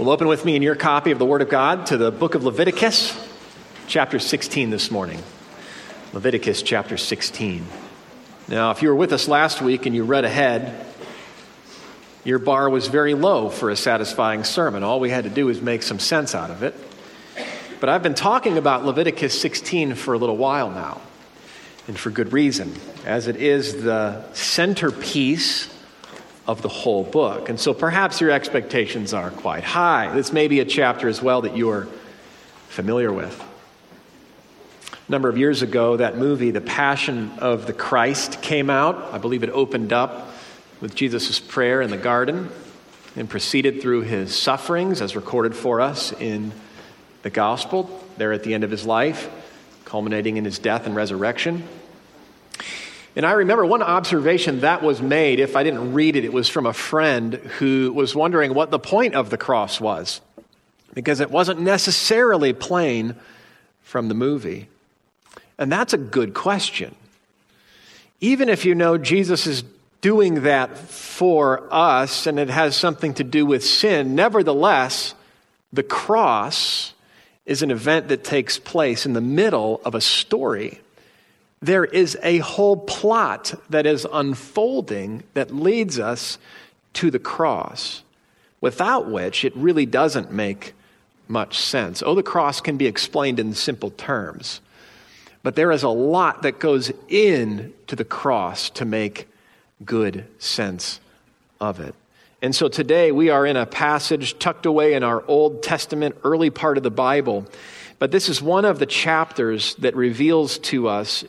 [0.00, 2.34] Well, open with me in your copy of the Word of God to the book
[2.34, 3.14] of Leviticus,
[3.86, 5.22] chapter 16 this morning.
[6.14, 7.66] Leviticus chapter 16.
[8.48, 10.86] Now, if you were with us last week and you read ahead,
[12.24, 14.82] your bar was very low for a satisfying sermon.
[14.82, 16.74] All we had to do was make some sense out of it.
[17.78, 21.02] But I've been talking about Leviticus 16 for a little while now,
[21.86, 22.74] and for good reason,
[23.04, 25.69] as it is the centerpiece
[26.50, 27.48] of the whole book.
[27.48, 30.12] And so perhaps your expectations are quite high.
[30.12, 31.86] This may be a chapter as well that you are
[32.68, 33.40] familiar with.
[34.92, 39.14] A number of years ago, that movie, The Passion of the Christ, came out.
[39.14, 40.32] I believe it opened up
[40.80, 42.50] with Jesus' prayer in the garden
[43.14, 46.50] and proceeded through his sufferings as recorded for us in
[47.22, 49.30] the gospel, there at the end of his life,
[49.84, 51.62] culminating in his death and resurrection.
[53.16, 56.48] And I remember one observation that was made, if I didn't read it, it was
[56.48, 60.20] from a friend who was wondering what the point of the cross was,
[60.94, 63.16] because it wasn't necessarily plain
[63.82, 64.68] from the movie.
[65.58, 66.94] And that's a good question.
[68.20, 69.64] Even if you know Jesus is
[70.00, 75.14] doing that for us and it has something to do with sin, nevertheless,
[75.72, 76.94] the cross
[77.44, 80.80] is an event that takes place in the middle of a story
[81.62, 86.38] there is a whole plot that is unfolding that leads us
[86.94, 88.02] to the cross,
[88.60, 90.74] without which it really doesn't make
[91.28, 92.02] much sense.
[92.02, 94.60] Oh, the cross can be explained in simple terms,
[95.42, 99.28] but there is a lot that goes into the cross to make
[99.84, 100.98] good sense
[101.60, 101.94] of it.
[102.42, 106.48] And so today we are in a passage tucked away in our Old Testament, early
[106.48, 107.46] part of the Bible.
[107.98, 111.22] But this is one of the chapters that reveals to us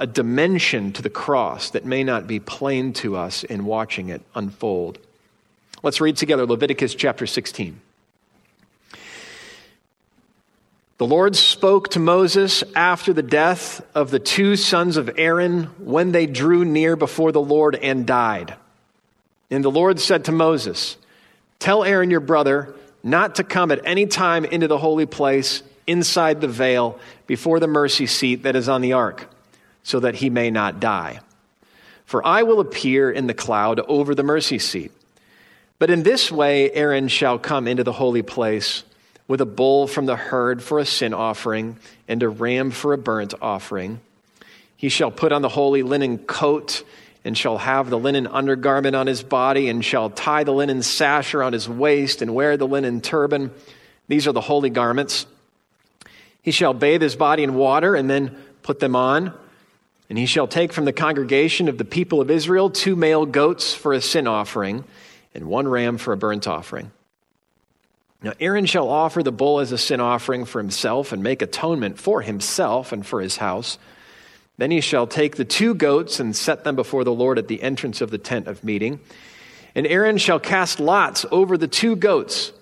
[0.00, 4.22] a dimension to the cross that may not be plain to us in watching it
[4.34, 4.98] unfold.
[5.82, 7.80] Let's read together Leviticus chapter 16.
[10.98, 16.10] The Lord spoke to Moses after the death of the two sons of Aaron when
[16.10, 18.54] they drew near before the Lord and died.
[19.50, 20.96] And the Lord said to Moses,
[21.58, 26.40] Tell Aaron your brother not to come at any time into the holy place inside
[26.40, 29.28] the veil before the mercy seat that is on the ark
[29.86, 31.20] so that he may not die.
[32.06, 34.90] For I will appear in the cloud over the mercy seat.
[35.78, 38.82] But in this way, Aaron shall come into the holy place
[39.28, 41.76] with a bull from the herd for a sin offering
[42.08, 44.00] and a ram for a burnt offering.
[44.76, 46.82] He shall put on the holy linen coat
[47.24, 51.32] and shall have the linen undergarment on his body and shall tie the linen sash
[51.32, 53.52] around his waist and wear the linen turban.
[54.08, 55.26] These are the holy garments.
[56.42, 59.32] He shall bathe his body in water and then put them on.
[60.08, 63.74] And he shall take from the congregation of the people of Israel two male goats
[63.74, 64.84] for a sin offering,
[65.34, 66.92] and one ram for a burnt offering.
[68.22, 71.98] Now, Aaron shall offer the bull as a sin offering for himself and make atonement
[71.98, 73.78] for himself and for his house.
[74.58, 77.62] Then he shall take the two goats and set them before the Lord at the
[77.62, 79.00] entrance of the tent of meeting.
[79.74, 82.52] And Aaron shall cast lots over the two goats,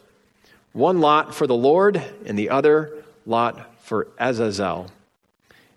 [0.72, 4.90] one lot for the Lord, and the other lot for Azazel.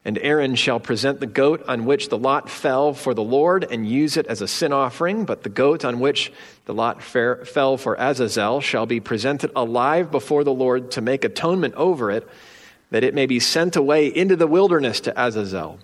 [0.07, 3.85] And Aaron shall present the goat on which the lot fell for the Lord and
[3.85, 6.31] use it as a sin offering, but the goat on which
[6.63, 11.73] the lot fell for Azazel shall be presented alive before the Lord to make atonement
[11.75, 12.25] over it,
[12.90, 15.78] that it may be sent away into the wilderness to Azazel.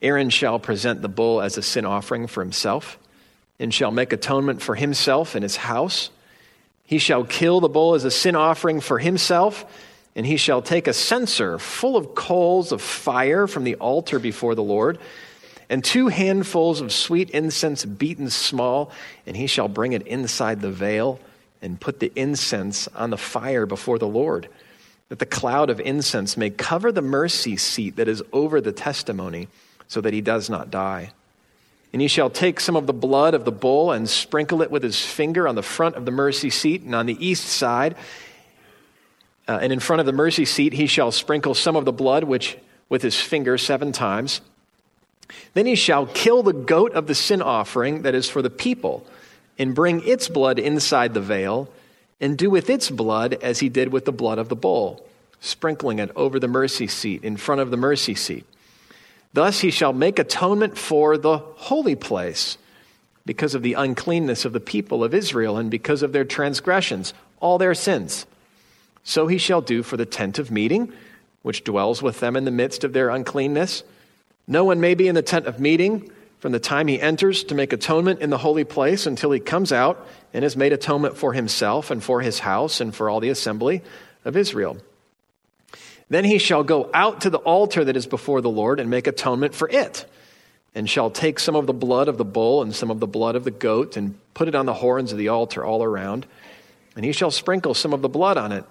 [0.00, 3.00] Aaron shall present the bull as a sin offering for himself,
[3.58, 6.10] and shall make atonement for himself and his house.
[6.84, 9.66] He shall kill the bull as a sin offering for himself
[10.16, 14.54] and he shall take a censer full of coals of fire from the altar before
[14.54, 14.98] the Lord,
[15.68, 18.90] and two handfuls of sweet incense beaten small,
[19.26, 21.20] and he shall bring it inside the veil
[21.62, 24.48] and put the incense on the fire before the Lord,
[25.10, 29.48] that the cloud of incense may cover the mercy seat that is over the testimony,
[29.86, 31.12] so that he does not die.
[31.92, 34.84] And he shall take some of the blood of the bull and sprinkle it with
[34.84, 37.96] his finger on the front of the mercy seat and on the east side
[39.50, 42.22] uh, and in front of the mercy seat, he shall sprinkle some of the blood
[42.22, 42.56] which
[42.88, 44.40] with his finger seven times.
[45.54, 49.04] Then he shall kill the goat of the sin offering that is for the people,
[49.58, 51.68] and bring its blood inside the veil,
[52.20, 55.04] and do with its blood as he did with the blood of the bull,
[55.40, 58.44] sprinkling it over the mercy seat in front of the mercy seat.
[59.32, 62.56] Thus he shall make atonement for the holy place
[63.26, 67.58] because of the uncleanness of the people of Israel and because of their transgressions, all
[67.58, 68.26] their sins.
[69.04, 70.92] So he shall do for the tent of meeting,
[71.42, 73.82] which dwells with them in the midst of their uncleanness.
[74.46, 77.54] No one may be in the tent of meeting from the time he enters to
[77.54, 81.34] make atonement in the holy place until he comes out and has made atonement for
[81.34, 83.82] himself and for his house and for all the assembly
[84.24, 84.78] of Israel.
[86.08, 89.06] Then he shall go out to the altar that is before the Lord and make
[89.06, 90.06] atonement for it,
[90.74, 93.36] and shall take some of the blood of the bull and some of the blood
[93.36, 96.26] of the goat and put it on the horns of the altar all around.
[96.96, 98.64] And he shall sprinkle some of the blood on it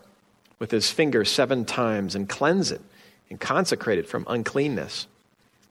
[0.59, 2.81] with his finger seven times and cleanse it
[3.29, 5.07] and consecrate it from uncleanness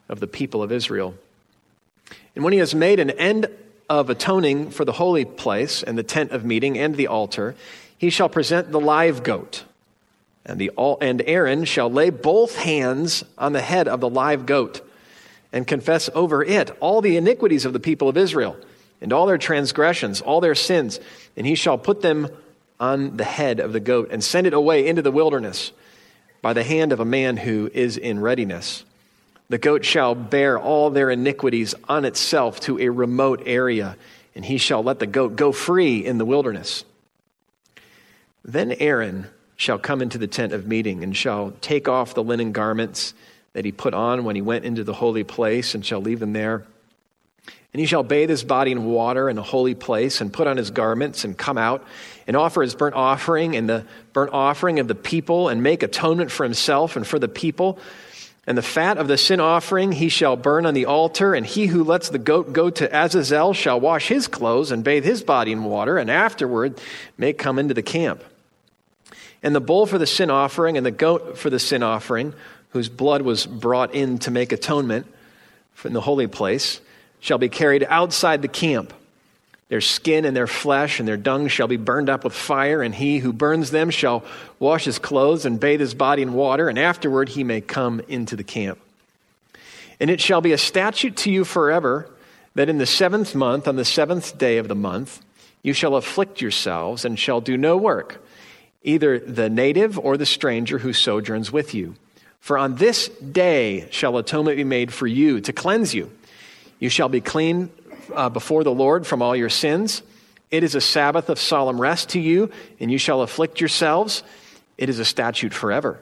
[0.09, 1.15] of the people of Israel.
[2.35, 3.47] And when he has made an end
[3.89, 7.55] of atoning for the holy place and the tent of meeting and the altar,
[7.97, 9.65] he shall present the live goat.
[10.47, 10.71] And, the,
[11.01, 14.81] and Aaron shall lay both hands on the head of the live goat
[15.53, 18.57] and confess over it all the iniquities of the people of Israel
[19.01, 21.01] and all their transgressions, all their sins.
[21.37, 22.29] And he shall put them
[22.81, 25.73] on the head of the goat and send it away into the wilderness
[26.43, 28.85] by the hand of a man who is in readiness.
[29.49, 33.97] The goat shall bear all their iniquities on itself to a remote area,
[34.35, 36.85] and he shall let the goat go free in the wilderness.
[38.45, 39.27] Then Aaron
[39.57, 43.15] shall come into the tent of meeting and shall take off the linen garments
[43.55, 46.33] that he put on when he went into the holy place and shall leave them
[46.33, 46.65] there.
[47.73, 50.57] And he shall bathe his body in water in a holy place and put on
[50.57, 51.85] his garments and come out
[52.29, 56.31] and offer his burnt offering and the burnt offering of the people and make atonement
[56.31, 57.81] for himself and for the people
[58.49, 61.67] and the fat of the sin offering he shall burn on the altar, and he
[61.67, 65.53] who lets the goat go to Azazel shall wash his clothes and bathe his body
[65.53, 66.81] in water, and afterward
[67.19, 68.25] may come into the camp.
[69.43, 72.33] And the bull for the sin offering and the goat for the sin offering,
[72.71, 75.07] whose blood was brought in to make atonement
[75.85, 76.81] in the holy place,
[77.21, 78.95] shall be carried outside the camp.
[79.69, 82.95] Their skin and their flesh and their dung shall be burned up with fire, and
[82.95, 84.25] he who burns them shall
[84.59, 88.35] wash his clothes and bathe his body in water, and afterward he may come into
[88.35, 88.79] the camp.
[90.01, 92.09] And it shall be a statute to you forever
[92.55, 95.21] that in the seventh month, on the seventh day of the month,
[95.63, 98.25] you shall afflict yourselves and shall do no work,
[98.83, 101.95] either the native or the stranger who sojourns with you.
[102.41, 106.11] For on this day shall atonement be made for you to cleanse you.
[106.79, 107.71] You shall be clean
[108.15, 110.03] uh, before the Lord from all your sins.
[110.51, 112.51] It is a Sabbath of solemn rest to you,
[112.81, 114.23] and you shall afflict yourselves.
[114.79, 116.01] It is a statute forever.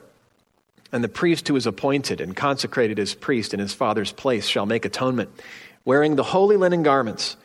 [0.91, 4.65] And the priest who is appointed and consecrated as priest in his father's place shall
[4.65, 5.29] make atonement,
[5.83, 7.35] wearing the holy linen garments.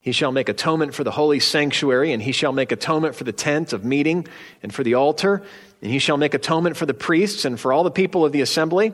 [0.00, 3.32] He shall make atonement for the holy sanctuary, and he shall make atonement for the
[3.32, 4.26] tent of meeting
[4.62, 5.42] and for the altar,
[5.82, 8.40] and he shall make atonement for the priests and for all the people of the
[8.40, 8.92] assembly.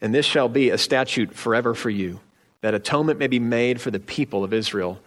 [0.00, 2.20] And this shall be a statute forever for you
[2.62, 4.98] that atonement may be made for the people of Israel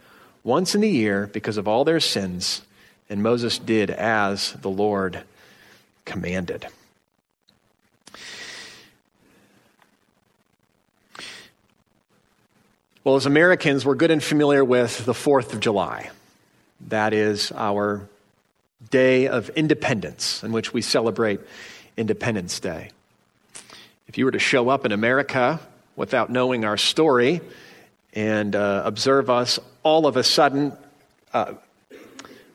[0.43, 2.61] once in the year because of all their sins.
[3.09, 5.23] And Moses did as the Lord
[6.05, 6.67] commanded.
[13.03, 16.09] Well, as Americans, we're good and familiar with the 4th of July.
[16.87, 18.09] That is our
[18.89, 21.39] day of independence in which we celebrate
[21.97, 22.89] Independence Day.
[24.07, 25.59] If you were to show up in America
[25.95, 27.41] without knowing our story
[28.13, 30.73] and uh, observe us all of a sudden
[31.33, 31.53] uh,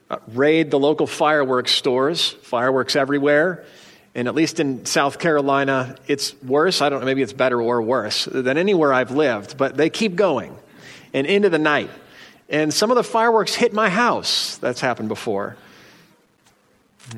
[0.09, 3.65] uh, raid the local fireworks stores, fireworks everywhere.
[4.15, 6.83] And at least in South Carolina, it's worse.
[6.83, 10.17] I don't know, maybe it's better or worse than anywhere I've lived, but they keep
[10.17, 10.57] going
[11.15, 11.91] and into the night.
[12.49, 14.57] And some of the fireworks hit my house.
[14.57, 15.57] That's happened before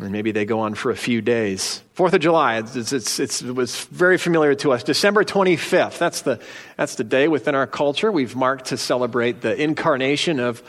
[0.01, 1.83] and maybe they go on for a few days.
[1.95, 4.83] Fourth of July, it's, it's, it's, it was very familiar to us.
[4.83, 6.41] December 25th, that's the,
[6.77, 10.63] that's the day within our culture we've marked to celebrate the incarnation of,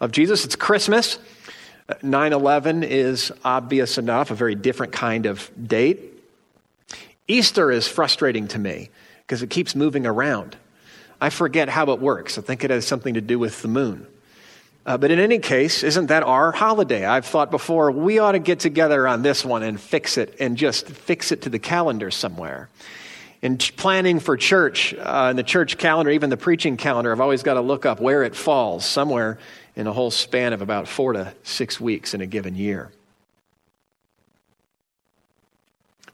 [0.00, 0.44] of Jesus.
[0.44, 1.18] It's Christmas.
[2.02, 6.00] 9 11 is obvious enough, a very different kind of date.
[7.26, 8.90] Easter is frustrating to me
[9.22, 10.56] because it keeps moving around.
[11.20, 12.38] I forget how it works.
[12.38, 14.06] I think it has something to do with the moon.
[14.86, 17.04] Uh, but in any case, isn't that our holiday?
[17.04, 20.56] I've thought before, we ought to get together on this one and fix it and
[20.56, 22.68] just fix it to the calendar somewhere.
[23.42, 27.42] In planning for church, uh, in the church calendar, even the preaching calendar, I've always
[27.42, 29.38] got to look up where it falls, somewhere
[29.76, 32.90] in a whole span of about four to six weeks in a given year.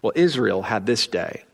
[0.03, 1.46] Well, Israel had this day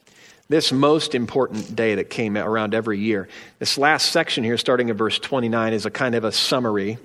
[0.53, 3.27] this most important day that came around every year.
[3.59, 6.99] This last section here, starting in verse 29, is a kind of a summary.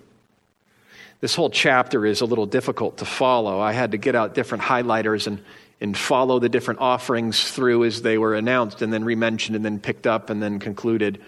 [1.21, 3.59] This whole chapter is a little difficult to follow.
[3.61, 5.41] I had to get out different highlighters and,
[5.79, 9.79] and follow the different offerings through as they were announced and then rementioned and then
[9.79, 11.21] picked up and then concluded.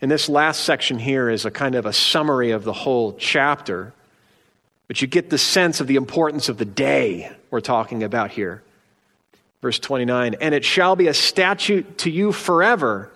[0.00, 3.92] And this last section here is a kind of a summary of the whole chapter.
[4.88, 8.62] But you get the sense of the importance of the day we're talking about here.
[9.66, 13.10] Verse 29 And it shall be a statute to you forever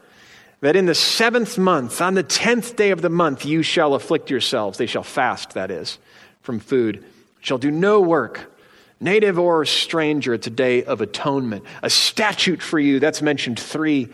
[0.62, 4.30] that in the seventh month, on the tenth day of the month, you shall afflict
[4.30, 4.76] yourselves.
[4.76, 5.98] They shall fast, that is,
[6.42, 7.04] from food,
[7.38, 8.52] shall do no work,
[8.98, 10.34] native or stranger.
[10.34, 11.62] It's a day of atonement.
[11.84, 14.08] A statute for you, that's mentioned three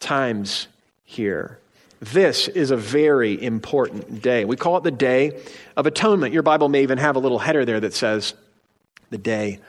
[0.00, 0.66] times
[1.04, 1.60] here.
[2.00, 4.44] This is a very important day.
[4.44, 5.40] We call it the Day
[5.76, 6.34] of Atonement.
[6.34, 8.34] Your Bible may even have a little header there that says
[9.10, 9.60] the Day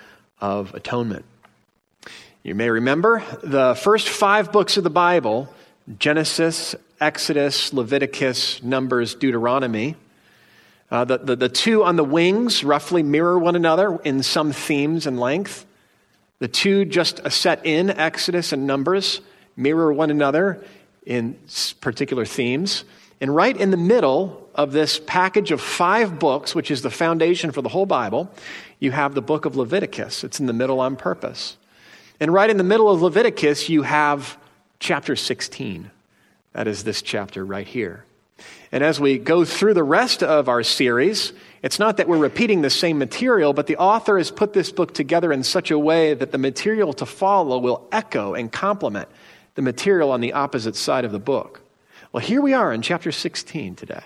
[0.41, 1.23] of Atonement.
[2.47, 5.53] You may remember the first five books of the Bible
[5.99, 9.97] Genesis, Exodus, Leviticus, Numbers, Deuteronomy.
[10.89, 15.05] Uh, the, the, the two on the wings roughly mirror one another in some themes
[15.05, 15.65] and length.
[16.39, 19.19] The two just set in, Exodus and Numbers,
[19.57, 20.63] mirror one another
[21.05, 21.37] in
[21.81, 22.85] particular themes.
[23.19, 27.51] And right in the middle of this package of five books, which is the foundation
[27.51, 28.31] for the whole Bible,
[28.79, 30.23] you have the book of Leviticus.
[30.23, 31.57] It's in the middle on purpose.
[32.19, 34.37] And right in the middle of Leviticus, you have
[34.79, 35.91] chapter 16.
[36.53, 38.05] That is this chapter right here.
[38.71, 42.61] And as we go through the rest of our series, it's not that we're repeating
[42.61, 46.13] the same material, but the author has put this book together in such a way
[46.13, 49.07] that the material to follow will echo and complement
[49.55, 51.61] the material on the opposite side of the book.
[52.11, 54.03] Well, here we are in chapter 16 today.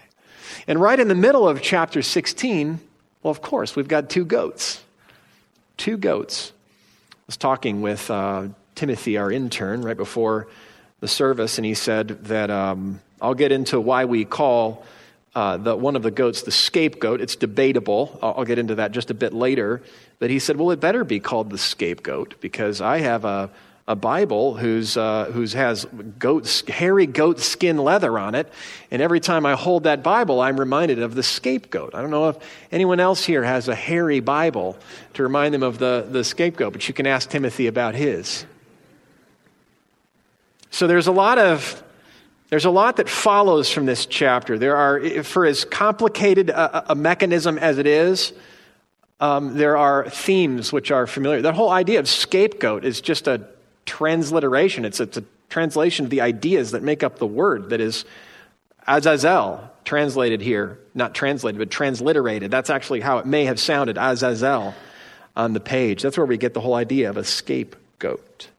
[0.68, 2.80] And right in the middle of chapter 16,
[3.24, 4.84] well, of course, we've got two goats.
[5.77, 6.51] Two goats.
[7.28, 10.48] Was talking with uh, Timothy, our intern, right before
[11.00, 14.86] the service, and he said that um, I'll get into why we call
[15.34, 17.22] uh, the, one of the goats the scapegoat.
[17.22, 18.20] It's debatable.
[18.22, 19.82] I'll, I'll, get into that just a bit later.
[20.20, 23.50] But he said, well, it better be called the scapegoat because I have a
[23.91, 25.86] a Bible who's, uh, who's has
[26.17, 28.51] goat, hairy goat skin leather on it.
[28.89, 31.93] And every time I hold that Bible, I'm reminded of the scapegoat.
[31.93, 32.38] I don't know if
[32.71, 34.77] anyone else here has a hairy Bible
[35.15, 38.45] to remind them of the, the scapegoat, but you can ask Timothy about his.
[40.69, 41.83] So there's a lot of
[42.50, 44.57] there's a lot that follows from this chapter.
[44.57, 48.33] There are, for as complicated a, a mechanism as it is,
[49.21, 51.41] um, there are themes which are familiar.
[51.41, 53.48] That whole idea of scapegoat is just a
[53.86, 54.86] transliteration.
[54.86, 58.06] It's, it's a translation of the ideas that make up the word that is
[58.88, 60.80] Azazel, translated here.
[60.94, 62.52] Not translated, but transliterated.
[62.52, 64.74] That's actually how it may have sounded, Azazel,
[65.36, 66.02] on the page.
[66.02, 68.50] That's where we get the whole idea of a scapegoat.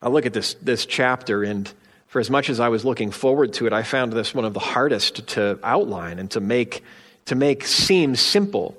[0.00, 1.72] I look at this, this chapter, and
[2.08, 4.52] for as much as I was looking forward to it, I found this one of
[4.52, 6.82] the hardest to outline and to make,
[7.26, 8.76] to make seem simple.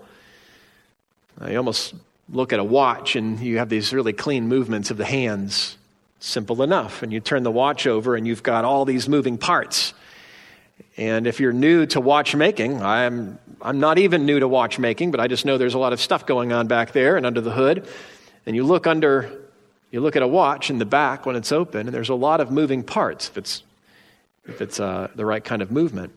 [1.39, 1.95] I almost
[2.29, 5.77] look at a watch and you have these really clean movements of the hands.
[6.19, 7.03] Simple enough.
[7.03, 9.93] And you turn the watch over and you've got all these moving parts.
[10.95, 15.27] And if you're new to watchmaking, I'm, I'm not even new to watchmaking, but I
[15.27, 17.87] just know there's a lot of stuff going on back there and under the hood.
[18.45, 19.31] And you look under,
[19.91, 22.41] you look at a watch in the back when it's open, and there's a lot
[22.41, 23.63] of moving parts if it's,
[24.45, 26.13] if it's uh, the right kind of movement.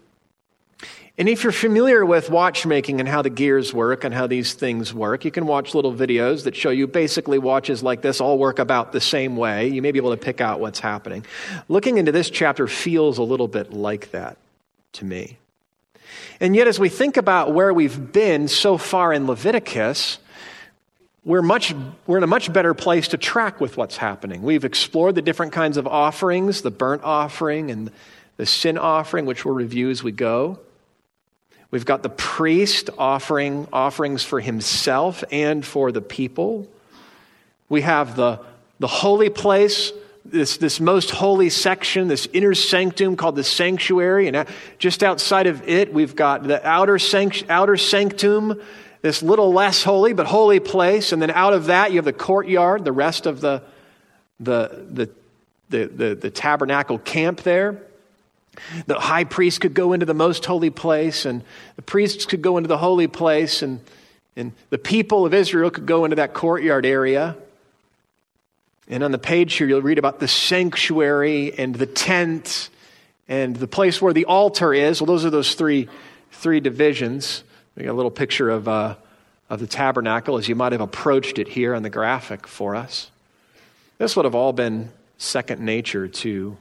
[1.18, 4.92] And if you're familiar with watchmaking and how the gears work and how these things
[4.92, 8.58] work, you can watch little videos that show you basically watches like this all work
[8.58, 9.68] about the same way.
[9.68, 11.24] You may be able to pick out what's happening.
[11.68, 14.36] Looking into this chapter feels a little bit like that
[14.92, 15.38] to me.
[16.38, 20.18] And yet, as we think about where we've been so far in Leviticus,
[21.24, 21.74] we're, much,
[22.06, 24.42] we're in a much better place to track with what's happening.
[24.42, 27.90] We've explored the different kinds of offerings, the burnt offering and
[28.36, 30.58] the sin offering, which we'll review as we go.
[31.70, 36.68] We've got the priest offering offerings for himself and for the people.
[37.68, 38.40] We have the,
[38.78, 39.92] the holy place,
[40.24, 44.28] this, this most holy section, this inner sanctum called the sanctuary.
[44.28, 44.46] And
[44.78, 48.60] just outside of it, we've got the outer, sanct, outer sanctum,
[49.02, 51.12] this little less holy but holy place.
[51.12, 53.62] And then out of that, you have the courtyard, the rest of the,
[54.38, 55.10] the, the,
[55.68, 57.82] the, the, the tabernacle camp there.
[58.86, 61.42] The high priest could go into the most holy place, and
[61.76, 63.80] the priests could go into the holy place, and,
[64.36, 67.36] and the people of Israel could go into that courtyard area.
[68.88, 72.70] And on the page here, you'll read about the sanctuary and the tent
[73.28, 75.00] and the place where the altar is.
[75.00, 75.88] Well, those are those three,
[76.30, 77.42] three divisions.
[77.76, 78.94] We got a little picture of, uh,
[79.50, 83.10] of the tabernacle as you might have approached it here on the graphic for us.
[83.98, 86.56] This would have all been second nature to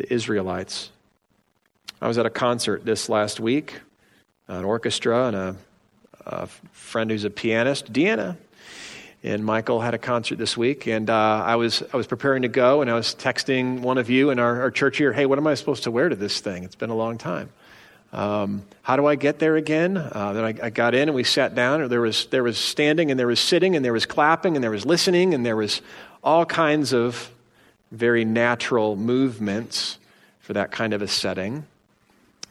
[0.00, 0.90] the Israelites.
[2.00, 3.80] I was at a concert this last week,
[4.48, 5.56] an orchestra, and a,
[6.24, 8.38] a friend who's a pianist, Deanna,
[9.22, 12.48] and Michael had a concert this week, and uh, I was I was preparing to
[12.48, 15.36] go, and I was texting one of you in our, our, church here, "Hey, what
[15.38, 16.64] am I supposed to wear to this thing?
[16.64, 17.50] It's been a long time.
[18.10, 21.24] Um, how do I get there again?" Uh, then I, I, got in, and we
[21.24, 21.82] sat down.
[21.82, 24.64] And there was there was standing, and there was sitting, and there was clapping, and
[24.64, 25.82] there was listening, and there was
[26.24, 27.30] all kinds of
[27.90, 29.98] very natural movements
[30.40, 31.66] for that kind of a setting.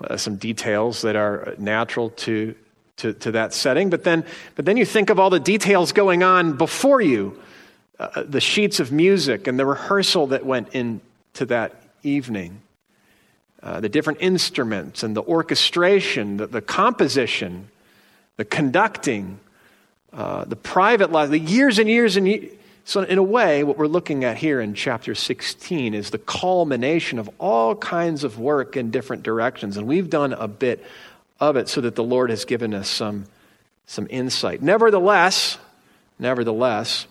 [0.02, 2.56] Uh, some details that are natural to,
[2.98, 3.90] to, to, that setting.
[3.90, 4.24] But then,
[4.56, 7.38] but then you think of all the details going on before you
[8.00, 12.62] uh, the sheets of music and the rehearsal that went into that evening,
[13.62, 17.68] uh, the different instruments and the orchestration, the, the composition,
[18.38, 19.38] the conducting,
[20.14, 22.54] uh, the private life, the years and years and years.
[22.90, 27.20] So, in a way, what we're looking at here in chapter 16 is the culmination
[27.20, 29.78] of all kinds of work in different directions.
[29.78, 30.84] And we've done a bit
[31.40, 33.26] of it so that the Lord has given us some,
[33.86, 34.64] some insight.
[34.64, 35.60] Nevertheless,
[36.18, 37.06] nevertheless,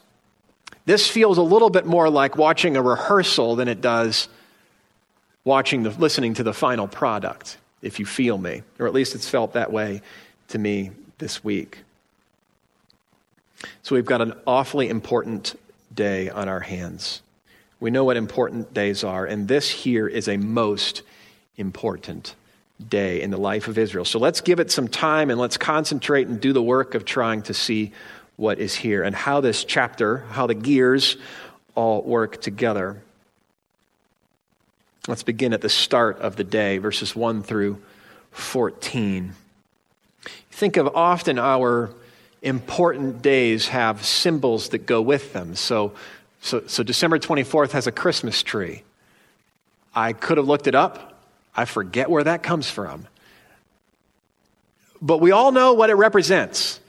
[0.85, 4.29] this feels a little bit more like watching a rehearsal than it does
[5.45, 8.63] watching the, listening to the final product, if you feel me.
[8.81, 10.03] Or at least it's felt that way
[10.49, 11.79] to me this week.
[13.85, 15.55] So we've got an awfully important
[15.99, 17.23] day on our hands.
[17.81, 21.03] We know what important days are, and this here is a most
[21.57, 22.37] important
[22.89, 24.05] day in the life of Israel.
[24.05, 27.43] So let's give it some time and let's concentrate and do the work of trying
[27.43, 27.91] to see
[28.37, 31.17] what is here and how this chapter, how the gears
[31.75, 33.03] all work together.
[35.09, 37.83] Let's begin at the start of the day, verses 1 through
[38.31, 39.33] 14.
[40.53, 41.91] Think of often our
[42.43, 45.55] important days have symbols that go with them.
[45.55, 45.93] So,
[46.41, 48.83] so, so December 24th has a Christmas tree.
[49.95, 51.21] I could have looked it up.
[51.57, 53.07] I forget where that comes from.
[55.01, 56.81] But we all know what it represents.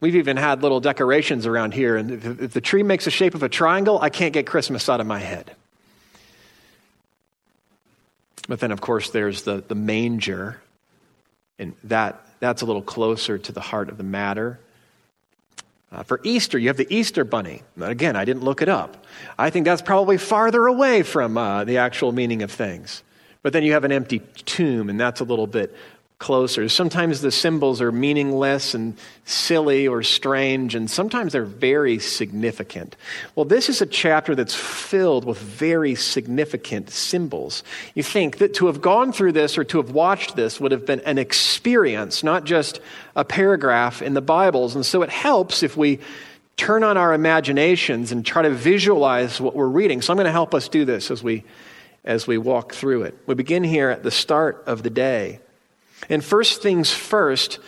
[0.00, 3.44] We've even had little decorations around here, and if, the tree makes the shape of
[3.44, 5.54] a triangle, I can't get Christmas out of my head.
[8.48, 10.60] But then, of course, there's the, the manger,
[11.58, 14.58] and that, that's a little closer to the heart of the matter.
[15.92, 17.62] Uh, for Easter, you have the Easter bunny.
[17.78, 19.06] Again, I didn't look it up.
[19.38, 23.02] I think that's probably farther away from uh, the actual meaning of things.
[23.42, 25.74] But then you have an empty tomb, and that's a little bit
[26.22, 26.68] closer.
[26.68, 32.94] Sometimes the symbols are meaningless and silly or strange, and sometimes they're very significant.
[33.34, 37.64] Well, this is a chapter that's filled with very significant symbols.
[37.94, 40.86] You think that to have gone through this or to have watched this would have
[40.86, 42.80] been an experience, not just
[43.16, 44.76] a paragraph in the Bibles.
[44.76, 45.98] And so it helps if we
[46.56, 50.00] turn on our imaginations and try to visualize what we're reading.
[50.00, 51.44] So I'm going to help us do this as we
[52.04, 53.16] as we walk through it.
[53.26, 55.40] We begin here at the start of the day.
[56.08, 57.58] And first things first,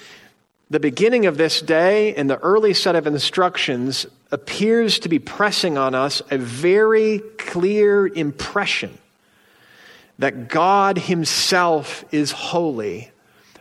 [0.70, 5.78] the beginning of this day and the early set of instructions appears to be pressing
[5.78, 8.98] on us a very clear impression
[10.18, 13.10] that God Himself is holy,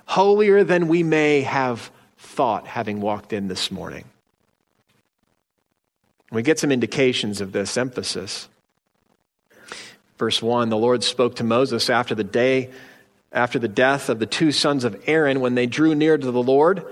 [0.06, 4.06] holier than we may have thought having walked in this morning.
[6.32, 8.50] We get some indications of this emphasis.
[10.18, 12.72] Verse 1 The Lord spoke to Moses after the day
[13.34, 16.44] after the death of the two sons of Aaron when they drew near to the
[16.44, 16.86] Lord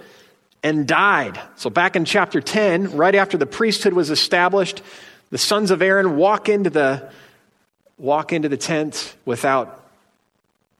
[0.63, 1.39] and died.
[1.55, 4.81] So, back in chapter 10, right after the priesthood was established,
[5.29, 7.09] the sons of Aaron walk into the,
[7.97, 9.85] walk into the tent without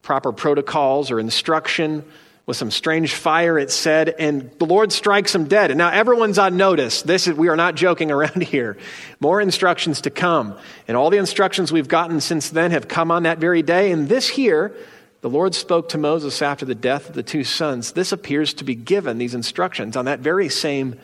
[0.02, 2.04] proper protocols or instruction,
[2.44, 5.70] with some strange fire, it said, and the Lord strikes them dead.
[5.70, 7.02] And now everyone's on notice.
[7.02, 8.76] This is, we are not joking around here.
[9.20, 10.58] More instructions to come.
[10.88, 13.92] And all the instructions we've gotten since then have come on that very day.
[13.92, 14.74] And this here,
[15.22, 17.92] the Lord spoke to Moses after the death of the two sons.
[17.92, 20.98] This appears to be given, these instructions, on that very same,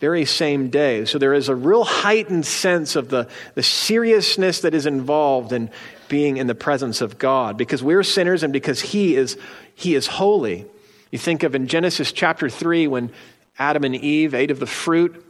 [0.00, 1.04] very same day.
[1.04, 5.70] So there is a real heightened sense of the, the seriousness that is involved in
[6.08, 9.36] being in the presence of God because we're sinners and because He is,
[9.74, 10.64] he is holy.
[11.10, 13.12] You think of in Genesis chapter 3 when
[13.58, 15.22] Adam and Eve ate of the fruit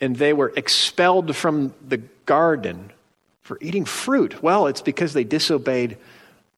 [0.00, 2.90] and they were expelled from the garden
[3.42, 4.42] for eating fruit.
[4.42, 5.96] Well, it's because they disobeyed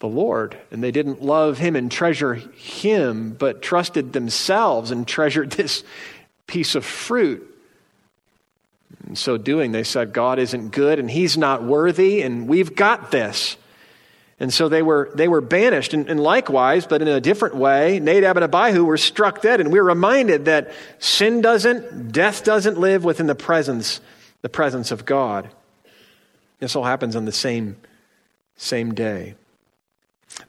[0.01, 0.57] the Lord.
[0.71, 5.85] And they didn't love Him and treasure Him, but trusted themselves and treasured this
[6.47, 7.47] piece of fruit.
[9.07, 13.11] In so doing, they said, God isn't good and He's not worthy, and we've got
[13.11, 13.57] this.
[14.41, 15.93] And so they were, they were banished.
[15.93, 19.61] And, and likewise, but in a different way, Nadab and Abihu were struck dead.
[19.61, 24.01] And we're reminded that sin doesn't, death doesn't live within the presence,
[24.41, 25.51] the presence of God.
[26.59, 27.77] This all happens on the same,
[28.57, 29.35] same day.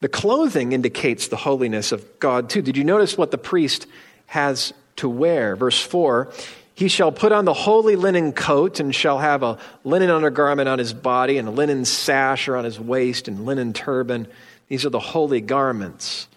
[0.00, 2.62] The clothing indicates the holiness of God, too.
[2.62, 3.86] Did you notice what the priest
[4.26, 5.56] has to wear?
[5.56, 6.32] Verse 4
[6.74, 10.78] He shall put on the holy linen coat and shall have a linen undergarment on
[10.78, 14.26] his body and a linen sash or on his waist and linen turban.
[14.68, 16.28] These are the holy garments.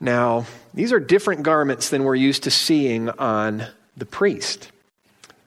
[0.00, 4.70] Now, these are different garments than we're used to seeing on the priest.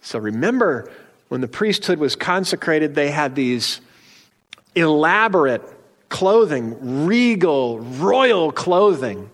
[0.01, 0.91] So remember,
[1.29, 3.79] when the priesthood was consecrated, they had these
[4.75, 5.61] elaborate
[6.11, 9.31] clothing, regal, royal clothing,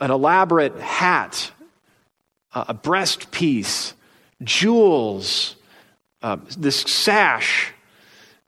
[0.00, 1.52] an elaborate hat,
[2.52, 3.94] a breast piece,
[4.42, 5.54] jewels,
[6.22, 7.72] uh, this sash.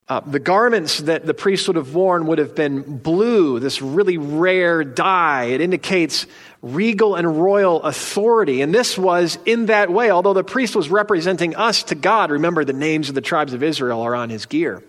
[0.06, 4.18] Uh, the garments that the priest would have worn would have been blue, this really
[4.18, 5.44] rare dye.
[5.44, 6.26] It indicates
[6.60, 8.60] regal and royal authority.
[8.60, 12.30] And this was in that way, although the priest was representing us to God.
[12.30, 14.82] Remember, the names of the tribes of Israel are on his gear.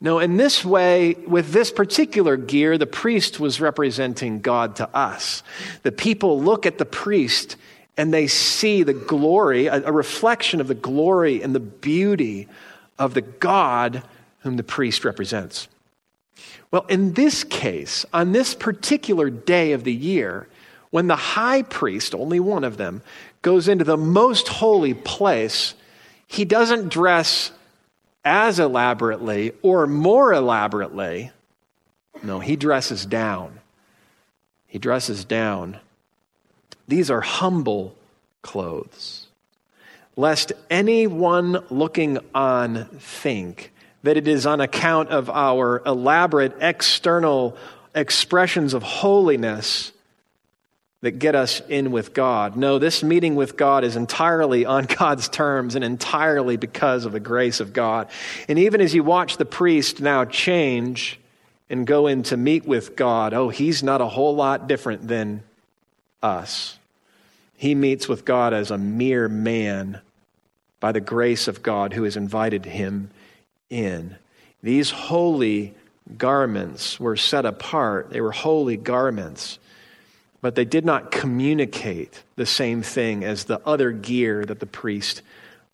[0.00, 5.42] No, in this way, with this particular gear, the priest was representing God to us.
[5.82, 7.56] The people look at the priest
[7.96, 12.48] and they see the glory, a, a reflection of the glory and the beauty
[12.98, 14.02] of the God
[14.40, 15.68] whom the priest represents.
[16.70, 20.48] Well, in this case, on this particular day of the year,
[20.90, 23.02] when the high priest, only one of them,
[23.42, 25.74] goes into the most holy place,
[26.26, 27.52] he doesn't dress
[28.24, 31.30] as elaborately or more elaborately.
[32.22, 33.60] No, he dresses down.
[34.66, 35.78] He dresses down
[36.86, 37.94] these are humble
[38.42, 39.26] clothes,
[40.16, 47.56] lest anyone looking on think that it is on account of our elaborate external
[47.94, 49.92] expressions of holiness
[51.04, 52.56] that get us in with God.
[52.56, 57.20] No, this meeting with God is entirely on God's terms and entirely because of the
[57.20, 58.08] grace of God.
[58.48, 61.20] And even as you watch the priest now change
[61.68, 65.42] and go in to meet with God, oh, he's not a whole lot different than
[66.22, 66.78] us.
[67.54, 70.00] He meets with God as a mere man
[70.80, 73.10] by the grace of God who has invited him
[73.68, 74.16] in.
[74.62, 75.74] These holy
[76.16, 79.58] garments were set apart, they were holy garments,
[80.44, 85.22] but they did not communicate the same thing as the other gear that the priest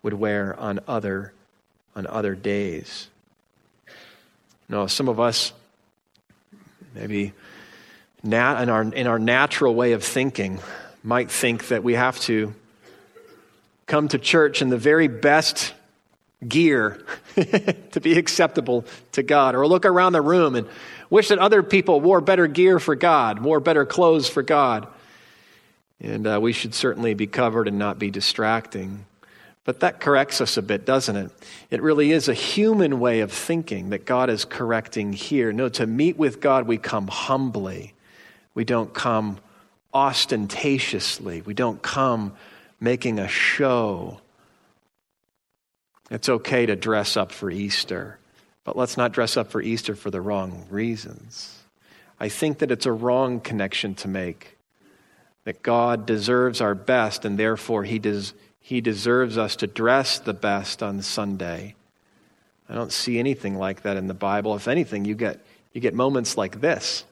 [0.01, 1.33] would wear on other,
[1.93, 3.09] on other days.
[4.69, 5.51] No, some of us,
[6.95, 7.33] maybe
[8.23, 10.57] nat- in, our, in our natural way of thinking,
[11.03, 12.53] might think that we have to
[13.87, 15.73] come to church in the very best
[16.47, 17.03] gear
[17.35, 20.67] to be acceptable to God, or look around the room and
[21.09, 24.87] wish that other people wore better gear for God, wore better clothes for God.
[25.99, 29.05] And uh, we should certainly be covered and not be distracting.
[29.63, 31.31] But that corrects us a bit, doesn't it?
[31.69, 35.53] It really is a human way of thinking that God is correcting here.
[35.53, 37.93] No, to meet with God, we come humbly.
[38.55, 39.37] We don't come
[39.93, 41.43] ostentatiously.
[41.43, 42.33] We don't come
[42.79, 44.19] making a show.
[46.11, 48.19] It's okay to dress up for Easter,
[48.65, 51.57] but let's not dress up for Easter for the wrong reasons.
[52.19, 54.57] I think that it's a wrong connection to make.
[55.45, 60.33] That God deserves our best, and therefore He, des- he deserves us to dress the
[60.33, 61.75] best on Sunday.
[62.69, 64.55] I don't see anything like that in the Bible.
[64.55, 65.39] If anything, you get,
[65.73, 67.05] you get moments like this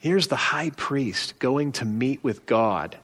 [0.00, 2.98] Here's the high priest going to meet with God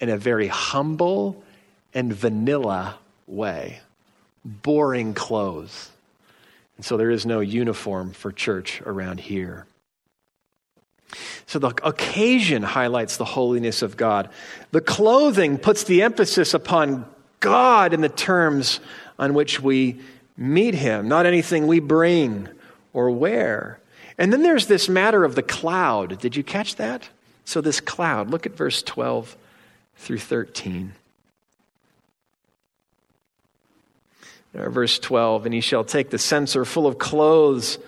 [0.00, 1.44] in a very humble
[1.92, 3.80] and vanilla way,
[4.46, 5.90] boring clothes.
[6.76, 9.66] And so there is no uniform for church around here.
[11.46, 14.28] So the occasion highlights the holiness of God.
[14.72, 17.06] The clothing puts the emphasis upon
[17.40, 18.80] God in the terms
[19.18, 20.00] on which we
[20.36, 22.48] meet Him, not anything we bring
[22.92, 23.80] or wear.
[24.18, 26.18] And then there's this matter of the cloud.
[26.18, 27.08] Did you catch that?
[27.44, 29.36] So, this cloud, look at verse 12
[29.96, 30.92] through 13.
[34.56, 37.78] Uh, verse 12, and he shall take the censer full of clothes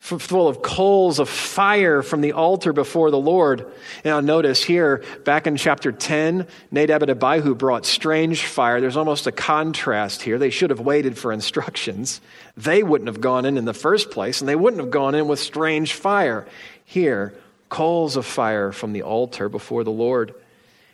[0.00, 3.70] full of coals of fire from the altar before the Lord.
[4.02, 8.80] Now, notice here, back in chapter 10, Nadab and Abihu brought strange fire.
[8.80, 10.38] There's almost a contrast here.
[10.38, 12.22] They should have waited for instructions.
[12.56, 15.28] They wouldn't have gone in in the first place, and they wouldn't have gone in
[15.28, 16.46] with strange fire.
[16.84, 17.34] Here,
[17.68, 20.34] coals of fire from the altar before the Lord.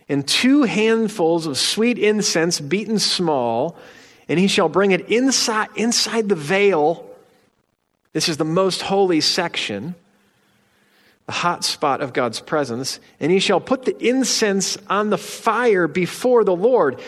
[0.08, 3.76] And two handfuls of sweet incense beaten small,
[4.28, 7.06] and he shall bring it inside, inside the veil
[8.16, 9.94] this is the most holy section,
[11.26, 12.98] the hot spot of God's presence.
[13.20, 16.98] And he shall put the incense on the fire before the Lord.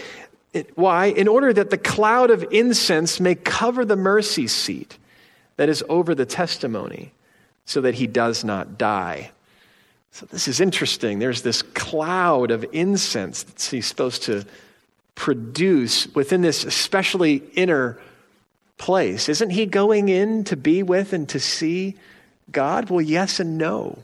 [0.52, 1.06] It, why?
[1.06, 4.98] In order that the cloud of incense may cover the mercy seat
[5.56, 7.12] that is over the testimony,
[7.64, 9.30] so that he does not die.
[10.12, 11.20] So this is interesting.
[11.20, 14.44] There's this cloud of incense that he's supposed to
[15.18, 17.98] produce within this especially inner
[18.78, 19.28] place.
[19.28, 21.96] Isn't he going in to be with and to see
[22.52, 22.88] God?
[22.88, 23.98] Well, yes and no.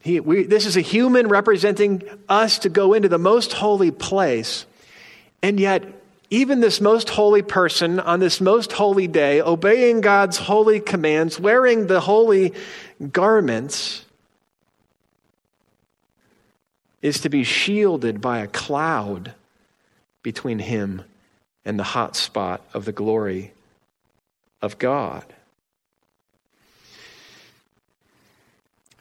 [0.00, 4.64] He, we, this is a human representing us to go into the most holy place.
[5.42, 5.84] And yet,
[6.30, 11.88] even this most holy person on this most holy day, obeying God's holy commands, wearing
[11.88, 12.54] the holy
[13.10, 14.04] garments,
[17.02, 19.34] is to be shielded by a cloud
[20.26, 21.04] between him
[21.64, 23.52] and the hot spot of the glory
[24.60, 25.24] of God.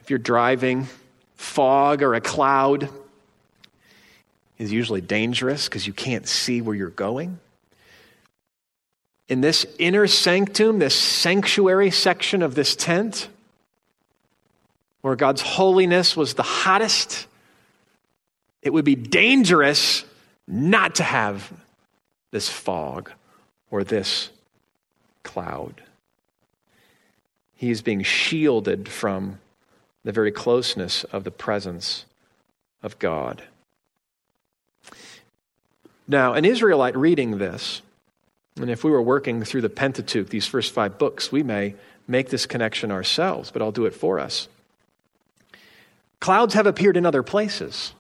[0.02, 0.88] If you're driving,
[1.36, 2.90] fog or a cloud
[4.60, 7.40] is usually dangerous because you can't see where you're going.
[9.28, 13.30] In this inner sanctum, this sanctuary section of this tent,
[15.02, 17.26] where God's holiness was the hottest,
[18.62, 20.06] it would be dangerous
[20.48, 21.52] not to have
[22.32, 23.12] this fog
[23.72, 24.30] or this
[25.24, 25.82] cloud.
[27.56, 29.40] He is being shielded from
[30.04, 32.06] the very closeness of the presence
[32.84, 33.44] of God.
[36.08, 37.82] Now, an Israelite reading this,
[38.58, 41.74] and if we were working through the Pentateuch, these first five books, we may
[42.08, 44.48] make this connection ourselves, but I'll do it for us.
[46.20, 47.94] Clouds have appeared in other places.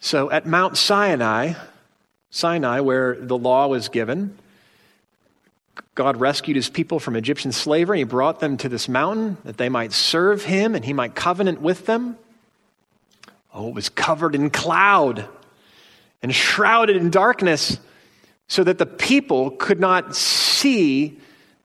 [0.00, 1.54] So at Mount Sinai,
[2.30, 4.36] Sinai, where the law was given,
[5.94, 7.98] God rescued his people from Egyptian slavery.
[7.98, 11.60] He brought them to this mountain that they might serve him and he might covenant
[11.60, 12.16] with them.
[13.52, 15.26] Oh, it was covered in cloud
[16.22, 17.78] and shrouded in darkness
[18.46, 21.18] so that the people could not see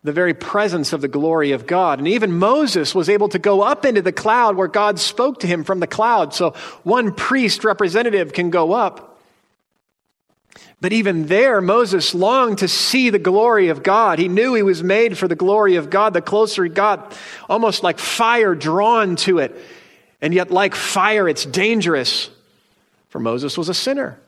[0.04, 2.00] the very presence of the glory of God.
[2.00, 5.48] And even Moses was able to go up into the cloud where God spoke to
[5.48, 6.34] him from the cloud.
[6.34, 6.52] So
[6.84, 9.14] one priest representative can go up
[10.84, 14.20] but even there, Moses longed to see the glory of God.
[14.20, 16.12] He knew he was made for the glory of God.
[16.12, 19.56] The closer he got, almost like fire drawn to it.
[20.22, 22.30] And yet, like fire, it's dangerous.
[23.08, 24.20] For Moses was a sinner.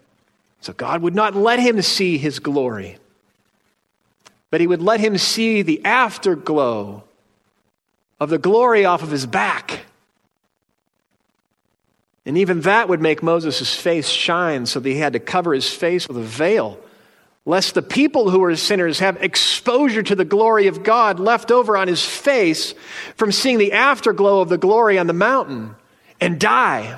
[0.61, 2.99] So God would not let him see his glory,
[4.55, 7.03] but he would let him see the afterglow
[8.21, 9.81] of the glory off of his back.
[12.25, 15.69] And even that would make Moses' face shine, so that he had to cover his
[15.69, 16.79] face with a veil,
[17.43, 21.75] lest the people who were sinners have exposure to the glory of God left over
[21.75, 22.73] on his face
[23.17, 25.75] from seeing the afterglow of the glory on the mountain
[26.21, 26.97] and die.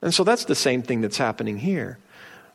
[0.00, 1.98] And so that's the same thing that's happening here.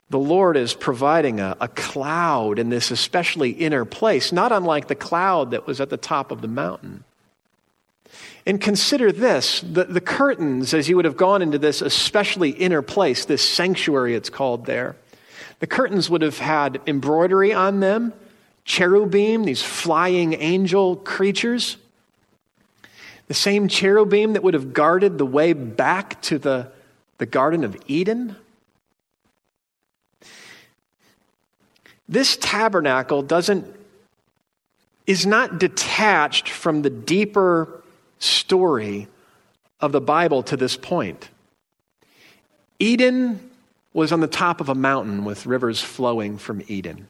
[0.09, 4.95] The Lord is providing a, a cloud in this especially inner place, not unlike the
[4.95, 7.03] cloud that was at the top of the mountain.
[8.45, 12.83] And consider this the, the curtains, as you would have gone into this especially inner
[12.83, 14.95] place, this sanctuary it's called there,
[15.59, 18.13] the curtains would have had embroidery on them,
[18.65, 21.77] cherubim, these flying angel creatures.
[23.27, 26.71] The same cherubim that would have guarded the way back to the,
[27.17, 28.35] the Garden of Eden.
[32.07, 33.73] This tabernacle doesn't
[35.07, 37.83] is not detached from the deeper
[38.17, 39.07] story
[39.79, 41.29] of the Bible to this point.
[42.79, 43.51] Eden
[43.93, 47.07] was on the top of a mountain with rivers flowing from Eden.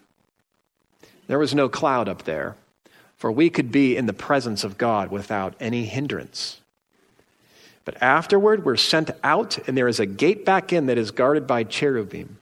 [1.28, 2.56] There was no cloud up there,
[3.18, 6.60] for we could be in the presence of God without any hindrance.
[7.86, 11.48] But afterward, we're sent out, and there is a gate back in that is guarded
[11.48, 12.38] by cherubim.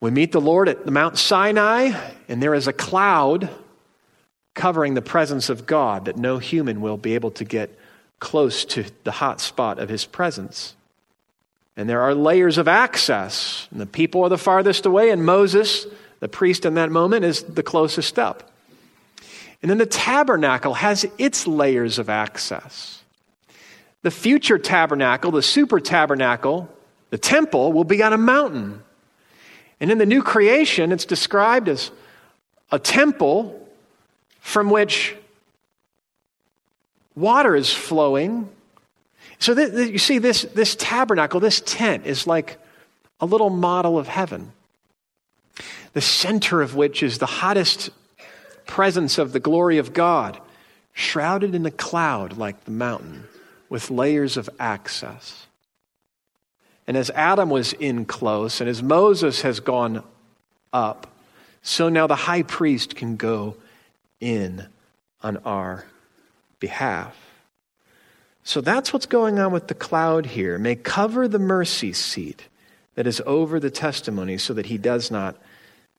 [0.00, 1.92] We meet the Lord at the Mount Sinai,
[2.26, 3.50] and there is a cloud
[4.54, 7.78] covering the presence of God that no human will be able to get
[8.18, 10.74] close to the hot spot of his presence.
[11.76, 15.86] And there are layers of access, and the people are the farthest away, and Moses,
[16.20, 18.50] the priest in that moment, is the closest up.
[19.62, 23.02] And then the tabernacle has its layers of access.
[24.02, 26.74] The future tabernacle, the super tabernacle,
[27.10, 28.82] the temple, will be on a mountain.
[29.80, 31.90] And in the new creation, it's described as
[32.70, 33.68] a temple
[34.40, 35.16] from which
[37.16, 38.48] water is flowing.
[39.38, 42.58] So th- th- you see, this, this tabernacle, this tent, is like
[43.20, 44.52] a little model of heaven,
[45.92, 47.90] the center of which is the hottest
[48.66, 50.38] presence of the glory of God,
[50.92, 53.24] shrouded in a cloud like the mountain,
[53.68, 55.46] with layers of access.
[56.90, 60.02] And as Adam was in close, and as Moses has gone
[60.72, 61.06] up,
[61.62, 63.54] so now the high priest can go
[64.18, 64.66] in
[65.22, 65.84] on our
[66.58, 67.16] behalf.
[68.42, 70.58] So that's what's going on with the cloud here.
[70.58, 72.48] May cover the mercy seat
[72.96, 75.36] that is over the testimony so that he does not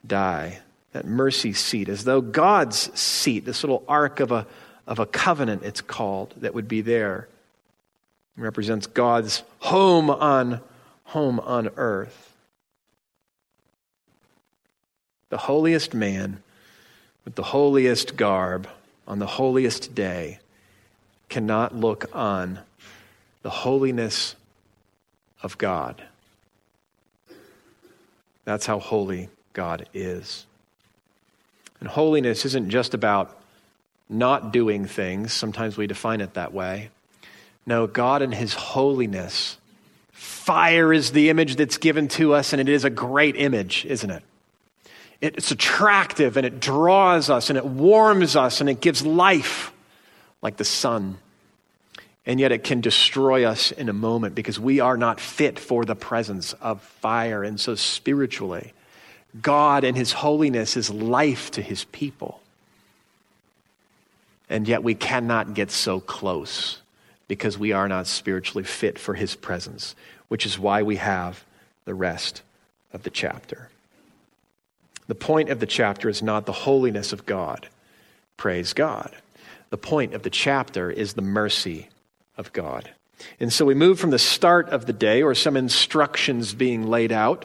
[0.05, 0.59] die.
[0.91, 4.45] That mercy seat, as though God's seat, this little ark of a,
[4.85, 7.29] of a covenant, it's called, that would be there.
[8.37, 10.59] It represents God's home on,
[11.11, 12.33] home on earth.
[15.29, 16.41] The holiest man
[17.25, 18.67] with the holiest garb
[19.07, 20.39] on the holiest day
[21.27, 22.59] cannot look on
[23.41, 24.35] the holiness
[25.43, 26.01] of God.
[28.45, 30.45] That's how holy God is.
[31.81, 33.37] And holiness isn't just about
[34.09, 35.33] not doing things.
[35.33, 36.89] Sometimes we define it that way.
[37.65, 39.57] No, God in His holiness.
[40.41, 44.09] Fire is the image that's given to us, and it is a great image, isn't
[44.09, 44.23] it?
[45.21, 49.71] It's attractive and it draws us and it warms us and it gives life
[50.41, 51.19] like the sun.
[52.25, 55.85] And yet it can destroy us in a moment because we are not fit for
[55.85, 57.43] the presence of fire.
[57.43, 58.73] And so, spiritually,
[59.39, 62.41] God and His holiness is life to His people.
[64.49, 66.81] And yet we cannot get so close
[67.27, 69.95] because we are not spiritually fit for His presence,
[70.31, 71.43] which is why we have
[71.83, 72.41] the rest
[72.93, 73.67] of the chapter.
[75.07, 77.67] The point of the chapter is not the holiness of God.
[78.37, 79.13] Praise God.
[79.71, 81.89] The point of the chapter is the mercy
[82.37, 82.91] of God.
[83.41, 87.11] And so we move from the start of the day, or some instructions being laid
[87.11, 87.43] out.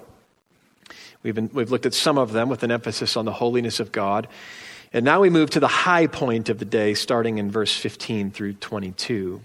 [1.24, 3.90] We've, been, we've looked at some of them with an emphasis on the holiness of
[3.90, 4.28] God.
[4.92, 8.30] And now we move to the high point of the day, starting in verse 15
[8.30, 9.40] through 22.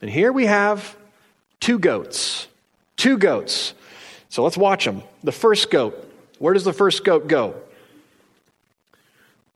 [0.00, 0.96] And here we have
[1.62, 2.48] two goats.
[2.96, 3.72] Two goats.
[4.28, 5.02] So let's watch them.
[5.24, 6.08] The first goat.
[6.38, 7.54] Where does the first goat go?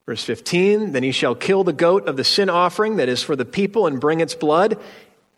[0.07, 3.37] Verse 15 Then he shall kill the goat of the sin offering that is for
[3.37, 4.79] the people and bring its blood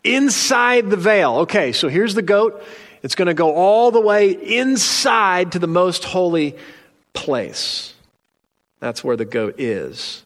[0.05, 1.39] inside the veil.
[1.39, 2.63] Okay, so here's the goat.
[3.03, 6.57] It's going to go all the way inside to the most holy
[7.13, 7.95] place.
[8.81, 10.23] That's where the goat is.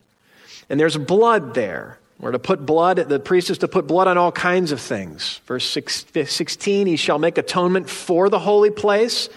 [0.68, 1.98] And there's blood there.
[2.22, 5.40] We're to put blood, the priest is to put blood on all kinds of things.
[5.44, 9.28] Verse 16, he shall make atonement for the holy place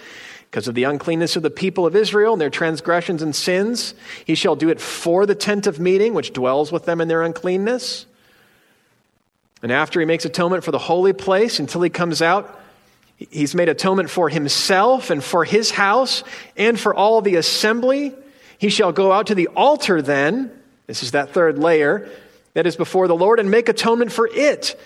[0.48, 3.94] because of the uncleanness of the people of Israel and their transgressions and sins.
[4.24, 7.24] He shall do it for the tent of meeting, which dwells with them in their
[7.24, 8.06] uncleanness.
[9.64, 12.56] And after he makes atonement for the holy place until he comes out,
[13.16, 16.22] he's made atonement for himself and for his house
[16.56, 18.14] and for all the assembly.
[18.58, 20.52] He shall go out to the altar then.
[20.86, 22.08] This is that third layer
[22.56, 24.80] that is before the Lord and make atonement for it.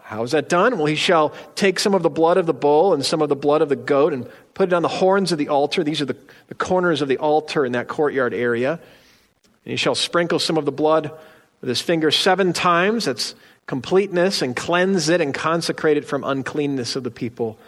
[0.00, 0.78] How is that done?
[0.78, 3.36] Well, he shall take some of the blood of the bull and some of the
[3.36, 5.84] blood of the goat and put it on the horns of the altar.
[5.84, 6.16] These are the,
[6.48, 8.70] the corners of the altar in that courtyard area.
[8.72, 11.12] And he shall sprinkle some of the blood
[11.60, 13.04] with his finger seven times.
[13.04, 13.34] That's
[13.66, 17.58] completeness and cleanse it and consecrate it from uncleanness of the people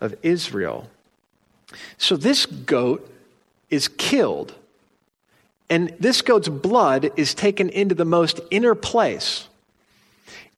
[0.00, 0.88] of Israel.
[1.96, 3.12] So this goat
[3.70, 4.54] is killed.
[5.70, 9.48] And this goat's blood is taken into the most inner place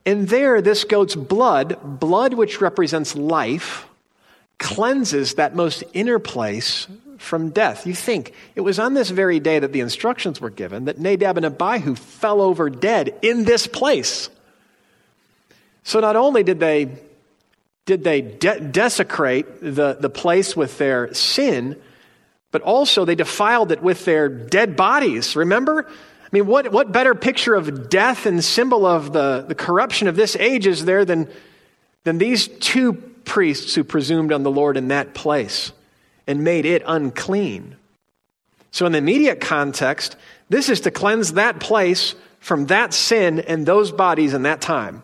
[0.06, 3.86] and there, this goat's blood, blood which represents life,
[4.58, 6.86] cleanses that most inner place
[7.18, 7.86] from death.
[7.86, 11.36] You think it was on this very day that the instructions were given that Nadab
[11.36, 14.30] and Abihu fell over dead in this place.
[15.82, 16.90] So not only did they
[17.84, 21.80] did they de- desecrate the, the place with their sin,
[22.50, 25.36] but also they defiled it with their dead bodies.
[25.36, 25.86] Remember?
[25.86, 30.16] I mean, what, what better picture of death and symbol of the, the corruption of
[30.16, 31.28] this age is there than,
[32.04, 32.92] than these two
[33.24, 35.72] priests who presumed on the Lord in that place
[36.26, 37.76] and made it unclean?
[38.72, 40.16] So, in the immediate context,
[40.48, 45.02] this is to cleanse that place from that sin and those bodies in that time.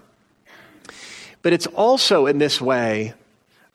[1.42, 3.14] But it's also in this way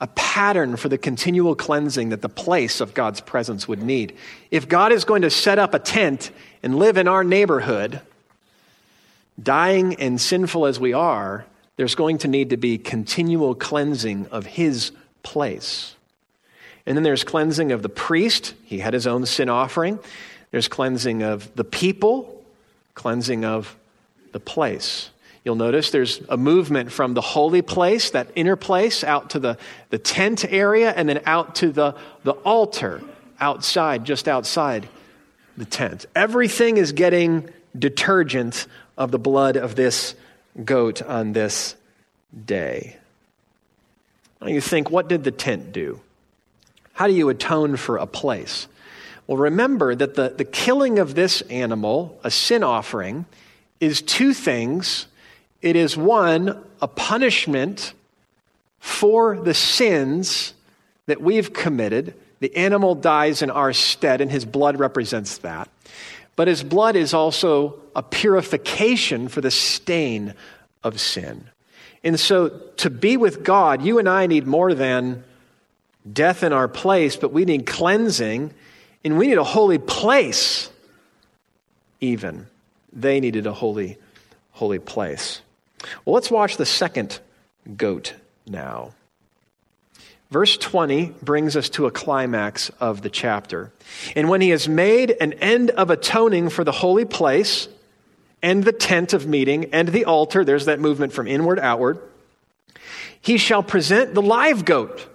[0.02, 4.18] a pattern for the continual cleansing that the place of God's presence would need.
[4.50, 6.32] If God is going to set up a tent
[6.64, 8.02] and live in our neighborhood,
[9.42, 11.46] dying and sinful as we are,
[11.78, 15.96] there's going to need to be continual cleansing of his place.
[16.88, 18.56] And then there's cleansing of the priest.
[18.66, 20.00] He had his own sin offering.
[20.50, 22.44] There's cleansing of the people,
[22.96, 23.76] cleansing of
[24.32, 25.11] the place.
[25.44, 29.58] You'll notice there's a movement from the holy place, that inner place, out to the,
[29.90, 33.02] the tent area, and then out to the, the altar
[33.40, 34.88] outside, just outside
[35.58, 36.06] the tent.
[36.16, 38.68] Everything is getting detergent
[38.98, 40.14] of the blood of this
[40.64, 41.76] goat on this
[42.46, 42.98] day.
[44.42, 46.02] Now you think, what did the tent do?
[46.94, 48.68] How do you atone for a place?
[49.26, 53.26] Well, remember that the, the killing of this animal, a sin offering,
[53.80, 55.08] is two things.
[55.62, 57.94] It is one, a punishment
[58.80, 60.54] for the sins
[61.06, 65.70] that we've committed, the animal dies in our stead, and his blood represents that.
[66.36, 70.34] But his blood is also a purification for the stain
[70.84, 71.50] of sin.
[72.04, 75.24] And so to be with God, you and I need more than
[76.12, 78.52] death in our place, but we need cleansing
[79.04, 80.70] and we need a holy place,
[82.00, 82.48] even.
[82.92, 83.98] They needed a holy,
[84.52, 85.42] holy place.
[86.06, 87.20] Well, let's watch the second
[87.78, 88.14] goat
[88.48, 88.92] now.
[90.32, 93.74] Verse 20 brings us to a climax of the chapter.
[94.16, 97.68] And when he has made an end of atoning for the holy place
[98.42, 102.00] and the tent of meeting and the altar, there's that movement from inward outward,
[103.20, 105.06] he shall present the live goat.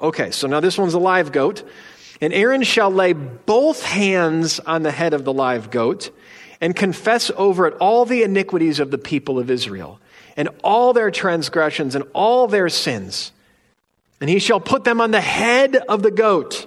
[0.00, 1.66] Okay, so now this one's a live goat.
[2.20, 6.10] And Aaron shall lay both hands on the head of the live goat
[6.60, 9.98] and confess over it all the iniquities of the people of Israel
[10.38, 13.32] and all their transgressions and all their sins.
[14.20, 16.66] And he shall put them on the head of the goat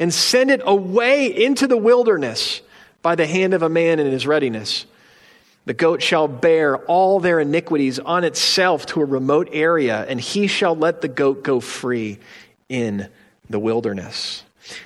[0.00, 2.62] and send it away into the wilderness
[3.02, 4.86] by the hand of a man in his readiness.
[5.66, 10.46] The goat shall bear all their iniquities on itself to a remote area, and he
[10.46, 12.18] shall let the goat go free
[12.70, 13.08] in
[13.50, 14.42] the wilderness.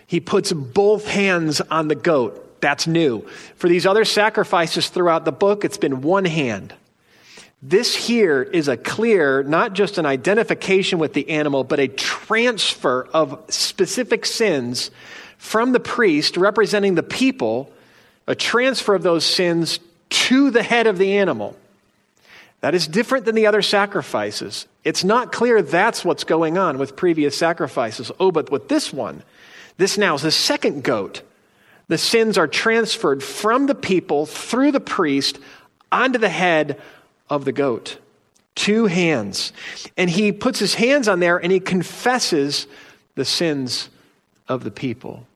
[0.07, 2.61] He puts both hands on the goat.
[2.61, 3.23] That's new.
[3.55, 6.75] For these other sacrifices throughout the book, it's been one hand.
[7.61, 13.09] This here is a clear, not just an identification with the animal, but a transfer
[13.13, 14.93] of specific sins
[15.39, 17.73] from the priest representing the people,
[18.29, 19.81] a transfer of those sins
[20.11, 21.57] to the head of the animal.
[22.61, 24.67] That is different than the other sacrifices.
[24.85, 28.11] It's not clear that's what's going on with previous sacrifices.
[28.21, 29.23] Oh, but with this one,
[29.77, 31.23] this now is the second goat.
[31.89, 35.39] The sins are transferred from the people through the priest
[35.91, 36.81] onto the head
[37.31, 37.99] of the goat.
[38.55, 39.53] Two hands.
[39.97, 42.67] And he puts his hands on there and he confesses
[43.15, 43.89] the sins
[44.49, 45.27] of the people.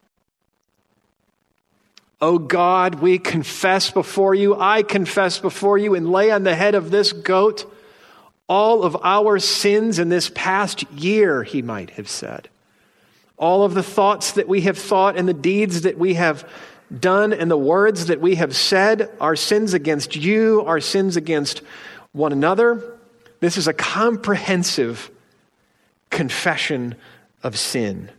[2.20, 6.76] Oh God, we confess before you, I confess before you, and lay on the head
[6.76, 7.68] of this goat
[8.48, 12.48] all of our sins in this past year, he might have said
[13.42, 16.48] all of the thoughts that we have thought and the deeds that we have
[17.00, 21.62] done and the words that we have said, our sins against you, our sins against
[22.12, 22.98] one another.
[23.40, 25.10] This is a comprehensive
[26.10, 26.94] confession
[27.42, 28.10] of sin.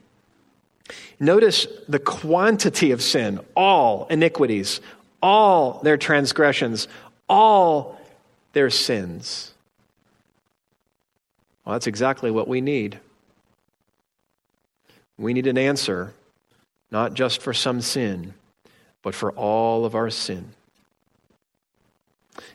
[1.20, 4.82] Notice the quantity of sin, all iniquities,
[5.22, 6.88] all their transgressions,
[7.30, 8.00] all
[8.52, 9.54] their sins.
[11.64, 13.00] Well, that's exactly what we need.
[15.18, 16.14] We need an answer,
[16.92, 18.34] not just for some sin,
[19.04, 20.54] but for all of our sin.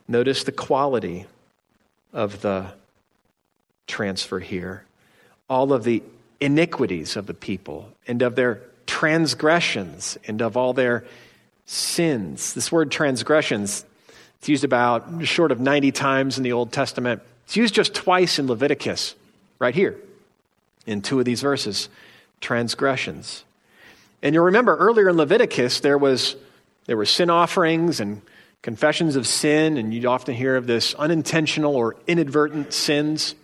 [0.09, 1.27] Notice the quality
[2.13, 2.73] of the
[3.87, 4.85] transfer here.
[5.49, 6.03] All of the
[6.41, 11.05] iniquities of the people and of their transgressions and of all their
[11.67, 12.55] sins.
[12.55, 13.85] This word transgressions,
[14.39, 17.23] it's used about short of 90 times in the Old Testament.
[17.45, 19.15] It's used just twice in Leviticus,
[19.59, 19.97] right here,
[20.87, 21.89] in two of these verses
[22.41, 23.45] transgressions.
[24.23, 26.37] And you'll remember earlier in Leviticus, there was
[26.87, 28.23] there were sin offerings and
[28.63, 33.35] confessions of sin, and you'd often hear of this unintentional or inadvertent sins.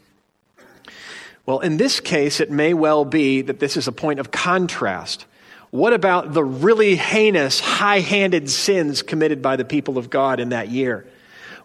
[1.46, 5.26] Well, in this case, it may well be that this is a point of contrast.
[5.70, 10.48] What about the really heinous, high handed sins committed by the people of God in
[10.48, 11.06] that year?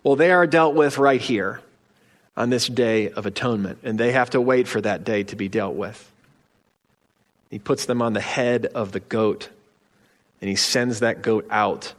[0.03, 1.61] Well, they are dealt with right here
[2.35, 5.47] on this day of atonement, and they have to wait for that day to be
[5.47, 6.08] dealt with.
[7.49, 9.49] He puts them on the head of the goat,
[10.41, 11.93] and he sends that goat out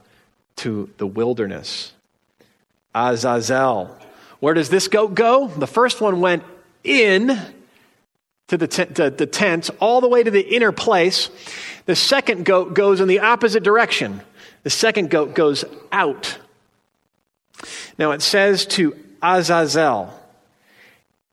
[0.57, 1.93] to the wilderness.
[2.93, 3.97] Azazel.
[4.39, 5.47] Where does this goat go?
[5.47, 6.43] The first one went
[6.83, 7.39] in
[8.47, 11.29] to the, t- to the tent, all the way to the inner place.
[11.85, 14.21] The second goat goes in the opposite direction.
[14.63, 16.37] The second goat goes out.
[17.97, 20.13] Now it says to Azazel,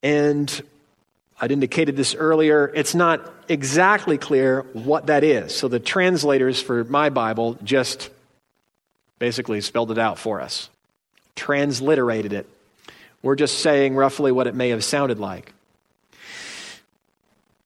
[0.03, 0.61] and
[1.41, 2.71] I'd indicated this earlier.
[2.75, 5.55] It's not exactly clear what that is.
[5.55, 8.09] So the translators for my Bible just
[9.19, 10.69] basically spelled it out for us,
[11.35, 12.49] transliterated it.
[13.21, 15.53] We're just saying roughly what it may have sounded like.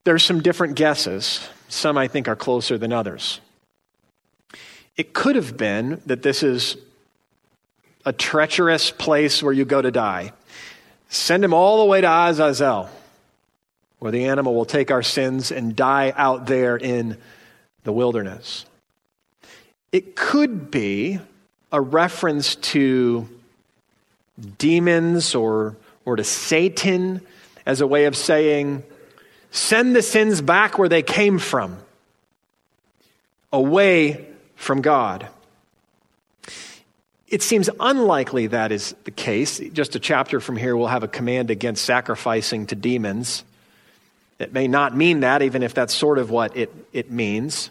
[0.04, 1.48] There's some different guesses.
[1.68, 3.40] Some I think are closer than others.
[4.96, 6.76] It could have been that this is
[8.04, 10.32] a treacherous place where you go to die.
[11.08, 12.88] Send him all the way to Azazel
[14.04, 17.16] where the animal will take our sins and die out there in
[17.84, 18.66] the wilderness.
[19.92, 21.20] It could be
[21.72, 23.26] a reference to
[24.58, 27.22] demons or, or to Satan
[27.64, 28.82] as a way of saying,
[29.50, 31.78] send the sins back where they came from,
[33.54, 35.28] away from God.
[37.26, 39.60] It seems unlikely that is the case.
[39.72, 43.44] Just a chapter from here, we'll have a command against sacrificing to demons.
[44.38, 47.70] It may not mean that, even if that's sort of what it, it means.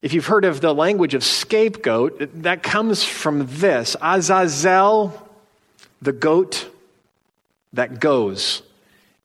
[0.00, 5.28] If you've heard of the language of scapegoat, that comes from this Azazel,
[6.00, 6.70] the goat
[7.72, 8.62] that goes.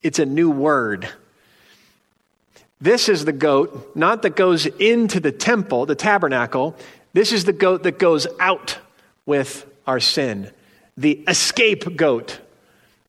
[0.01, 1.07] It's a new word.
[2.81, 6.75] This is the goat, not that goes into the temple, the tabernacle.
[7.13, 8.77] This is the goat that goes out
[9.25, 10.51] with our sin,
[10.97, 12.39] the escape goat.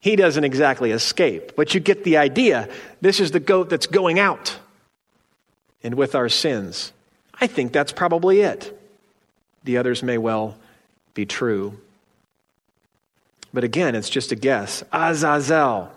[0.04, 2.68] He doesn't exactly escape, but you get the idea.
[3.00, 4.54] This is the goat that's going out
[5.82, 6.92] and with our sins.
[7.40, 8.78] I think that's probably it.
[9.64, 10.58] The others may well
[11.14, 11.78] be true.
[13.54, 14.84] But again, it's just a guess.
[14.92, 15.90] Azazel.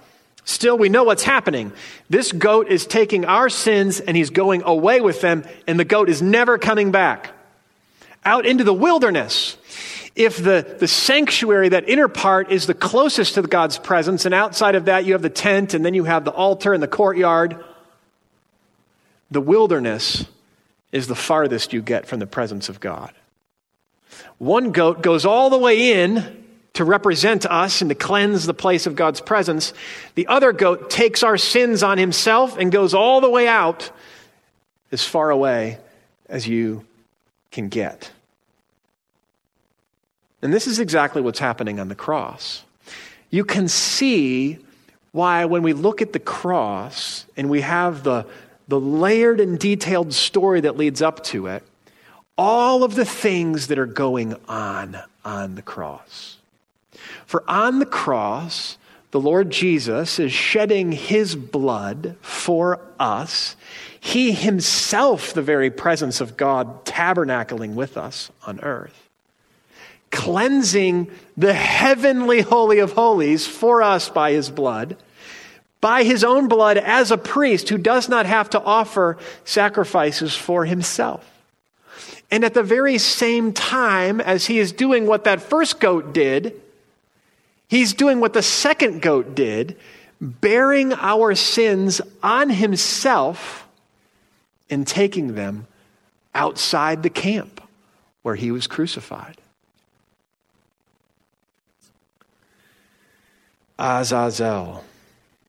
[0.45, 1.74] Still, we know what's happening.
[2.10, 6.08] This goat is taking our sins and he's going away with them, and the goat
[6.08, 7.34] is never coming back.
[8.24, 9.58] Out into the wilderness.
[10.18, 14.74] If the, the sanctuary, that inner part, is the closest to God's presence, and outside
[14.74, 17.63] of that you have the tent, and then you have the altar and the courtyard,
[19.30, 20.26] the wilderness
[20.91, 23.13] is the farthest you get from the presence of God.
[24.39, 28.88] One goat goes all the way in to represent us and to cleanse the place
[28.88, 29.72] of God's presence.
[30.15, 33.91] The other goat takes our sins on himself and goes all the way out
[34.91, 35.78] as far away
[36.28, 36.86] as you
[37.51, 38.09] can get.
[40.48, 42.64] And this is exactly what's happening on the cross.
[43.30, 44.60] You can see
[45.12, 48.26] why, when we look at the cross and we have the,
[48.70, 51.64] the layered and detailed story that leads up to it,
[52.38, 56.38] all of the things that are going on on the cross.
[57.26, 58.78] For on the cross,
[59.12, 63.58] the Lord Jesus is shedding his blood for us.
[64.00, 69.07] He himself, the very presence of God, tabernacling with us on earth,
[70.18, 74.97] cleansing the heavenly Holy of Holies for us by his blood
[75.82, 80.65] by his own blood as a priest who does not have to offer sacrifices for
[80.65, 81.26] himself.
[82.32, 86.59] And at the very same time as he is doing what that first goat did,
[87.68, 89.78] he's doing what the second goat did,
[90.20, 93.68] bearing our sins on himself
[94.70, 95.68] and taking them
[96.36, 97.61] outside the camp
[98.24, 99.38] where he was crucified.
[103.80, 104.84] Azazel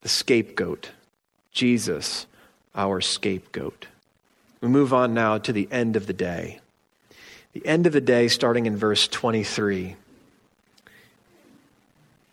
[0.02, 0.90] the scapegoat,
[1.52, 2.26] Jesus,
[2.74, 3.86] our scapegoat.
[4.60, 6.60] We move on now to the end of the day.
[7.52, 9.96] The end of the day, starting in verse 23.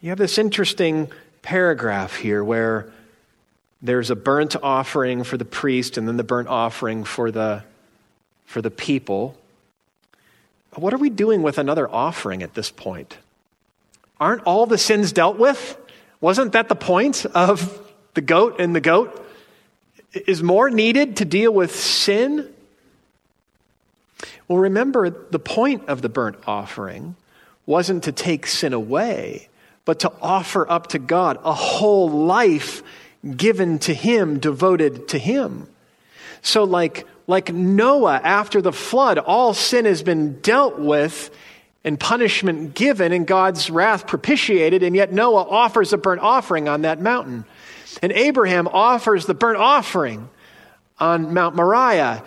[0.02, 2.92] You have this interesting paragraph here where
[3.82, 7.64] there's a burnt offering for the priest and then the burnt offering for the,
[8.46, 9.36] for the people.
[10.76, 13.18] What are we doing with another offering at this point?
[14.20, 15.78] Aren't all the sins dealt with?
[16.26, 17.80] Wasn't that the point of
[18.16, 19.24] the goat and the goat?
[20.26, 22.52] Is more needed to deal with sin?
[24.48, 27.16] Well, remember, the point of the burnt offering
[27.68, 29.50] wasn't to take sin away,
[29.86, 32.82] but to offer up to God a whole life
[33.38, 35.68] given to Him, devoted to Him.
[36.42, 41.30] So, like, like Noah after the flood, all sin has been dealt with
[41.86, 46.82] and punishment given and God's wrath propitiated, and yet Noah offers a burnt offering on
[46.82, 47.46] that mountain.
[48.02, 50.28] And Abraham offers the burnt offering
[51.00, 52.24] on Mount Moriah,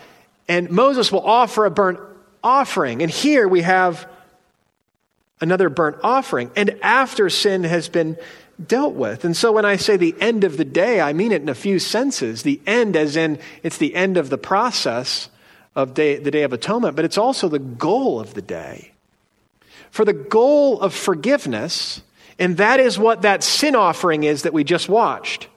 [0.46, 1.98] and Moses will offer a burnt
[2.42, 3.02] offering.
[3.02, 4.08] And here we have
[5.40, 8.16] another burnt offering, and after sin has been
[8.64, 9.24] dealt with.
[9.24, 11.54] And so when I say the end of the day, I mean it in a
[11.54, 12.42] few senses.
[12.42, 15.30] The end, as in it's the end of the process
[15.74, 18.92] of day, the Day of Atonement, but it's also the goal of the day
[19.90, 22.02] for the goal of forgiveness,
[22.38, 25.48] and that is what that sin offering is that we just watched.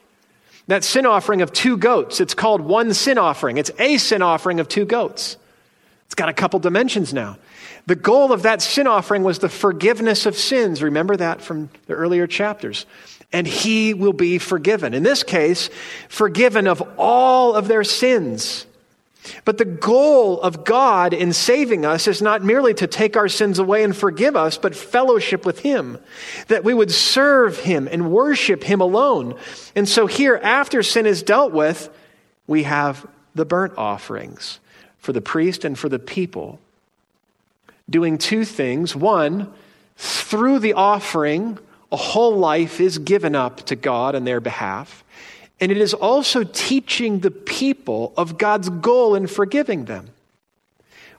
[0.68, 2.22] That sin offering of two goats.
[2.22, 3.58] It's called one sin offering.
[3.58, 5.38] It's a sin offering of two goats.
[6.06, 7.38] It's got a couple dimensions now.
[7.88, 10.84] The goal of that sin offering was the forgiveness of sins.
[10.84, 12.86] Remember that from the earlier chapters.
[13.34, 14.94] And he will be forgiven.
[14.94, 15.70] In this case,
[16.10, 18.66] forgiven of all of their sins.
[19.46, 23.60] But the goal of God in saving us is not merely to take our sins
[23.60, 26.00] away and forgive us, but fellowship with Him,
[26.48, 29.36] that we would serve Him and worship Him alone.
[29.76, 31.90] And so here, after sin is dealt with,
[32.48, 33.06] we have
[33.36, 34.60] the burnt offerings
[34.98, 36.60] for the priest and for the people,
[37.90, 38.96] doing two things.
[38.96, 39.52] One,
[39.98, 41.60] through the offering,
[41.92, 45.04] a whole life is given up to God on their behalf.
[45.62, 50.10] And it is also teaching the people of God's goal in forgiving them.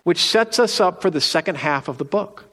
[0.02, 2.46] which sets us up for the second half of the book.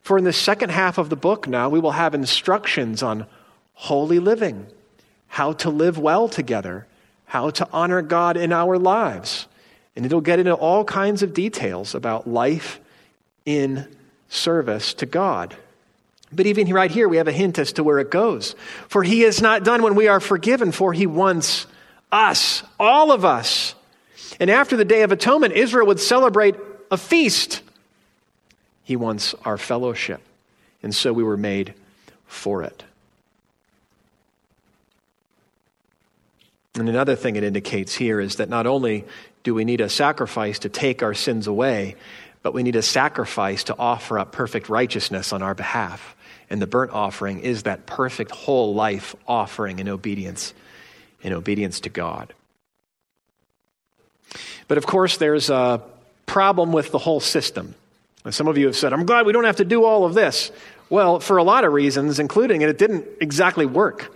[0.00, 3.26] For in the second half of the book now, we will have instructions on
[3.74, 4.66] holy living,
[5.28, 6.86] how to live well together,
[7.26, 9.46] how to honor God in our lives.
[9.94, 12.80] And it'll get into all kinds of details about life
[13.44, 13.86] in
[14.28, 15.56] service to God.
[16.32, 18.54] But even right here, we have a hint as to where it goes.
[18.88, 21.66] For he is not done when we are forgiven, for he wants
[22.12, 23.74] us, all of us.
[24.38, 26.54] And after the Day of Atonement, Israel would celebrate
[26.90, 27.62] a feast.
[28.84, 30.20] He wants our fellowship.
[30.82, 31.74] And so we were made
[32.26, 32.84] for it.
[36.74, 39.04] And another thing it indicates here is that not only
[39.42, 41.96] do we need a sacrifice to take our sins away,
[42.42, 46.14] but we need a sacrifice to offer up perfect righteousness on our behalf.
[46.50, 50.54] And the burnt offering is that perfect whole life offering in obedience,
[51.22, 52.32] in obedience to God.
[54.66, 55.82] But of course, there's a
[56.26, 57.74] problem with the whole system.
[58.30, 60.50] Some of you have said, I'm glad we don't have to do all of this.
[60.90, 64.14] Well, for a lot of reasons, including it, it didn't exactly work.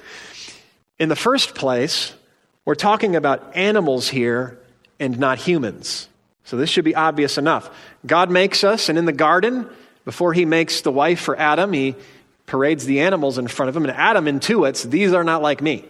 [0.98, 2.12] In the first place,
[2.64, 4.58] we're talking about animals here
[5.00, 6.08] and not humans.
[6.44, 7.70] So this should be obvious enough.
[8.06, 9.68] God makes us, and in the garden,
[10.04, 11.94] before he makes the wife for Adam, he
[12.52, 15.86] parades the animals in front of him, and Adam intuits, these are not like me.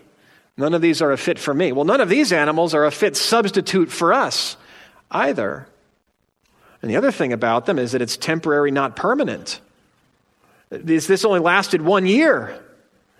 [0.57, 1.73] None of these are a fit for me.
[1.73, 4.57] Well, none of these animals are a fit substitute for us
[5.11, 5.67] either.
[6.81, 9.61] And the other thing about them is that it's temporary, not permanent.
[10.71, 12.63] This, only lasted one year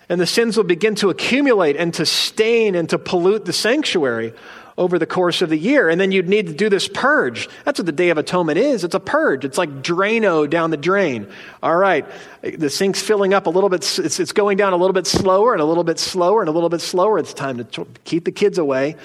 [0.09, 4.35] and the sins will begin to accumulate and to stain and to pollute the sanctuary
[4.79, 5.89] over the course of the year.
[5.89, 7.49] And then you'd need to do this purge.
[7.65, 8.85] That's what the Day of Atonement is.
[8.85, 9.45] It's a purge.
[9.45, 11.27] It's like Drano down the drain.
[11.63, 12.07] All right.
[12.43, 13.99] The sink's filling up a little bit.
[13.99, 16.53] It's, it's going down a little bit slower and a little bit slower and a
[16.53, 17.19] little bit slower.
[17.19, 18.97] It's time to keep the kids away,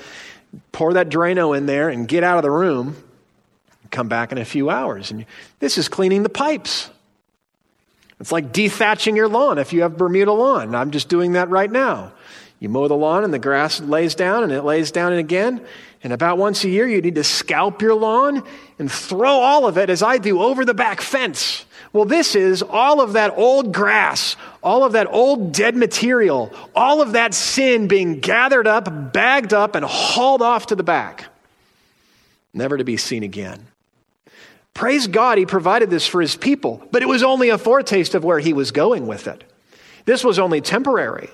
[0.72, 2.96] pour that Drano in there and get out of the room.
[3.92, 5.12] Come back in a few hours.
[5.12, 5.26] And
[5.60, 6.90] this is cleaning the pipes.
[8.20, 10.74] It's like dethatching your lawn if you have Bermuda lawn.
[10.76, 12.14] I'm just doing that right now.
[12.60, 15.64] You mow the lawn and the grass lays down and it lays down and again.
[16.04, 18.44] And about once a year, you need to scalp your lawn
[18.80, 21.66] and throw all of it, as I do, over the back fence.
[21.94, 27.02] Well, this is all of that old grass, all of that old dead material, all
[27.02, 31.26] of that sin being gathered up, bagged up, and hauled off to the back,
[32.54, 33.66] never to be seen again.
[34.74, 38.24] Praise God, He provided this for His people, but it was only a foretaste of
[38.24, 39.44] where He was going with it.
[40.06, 41.30] This was only temporary.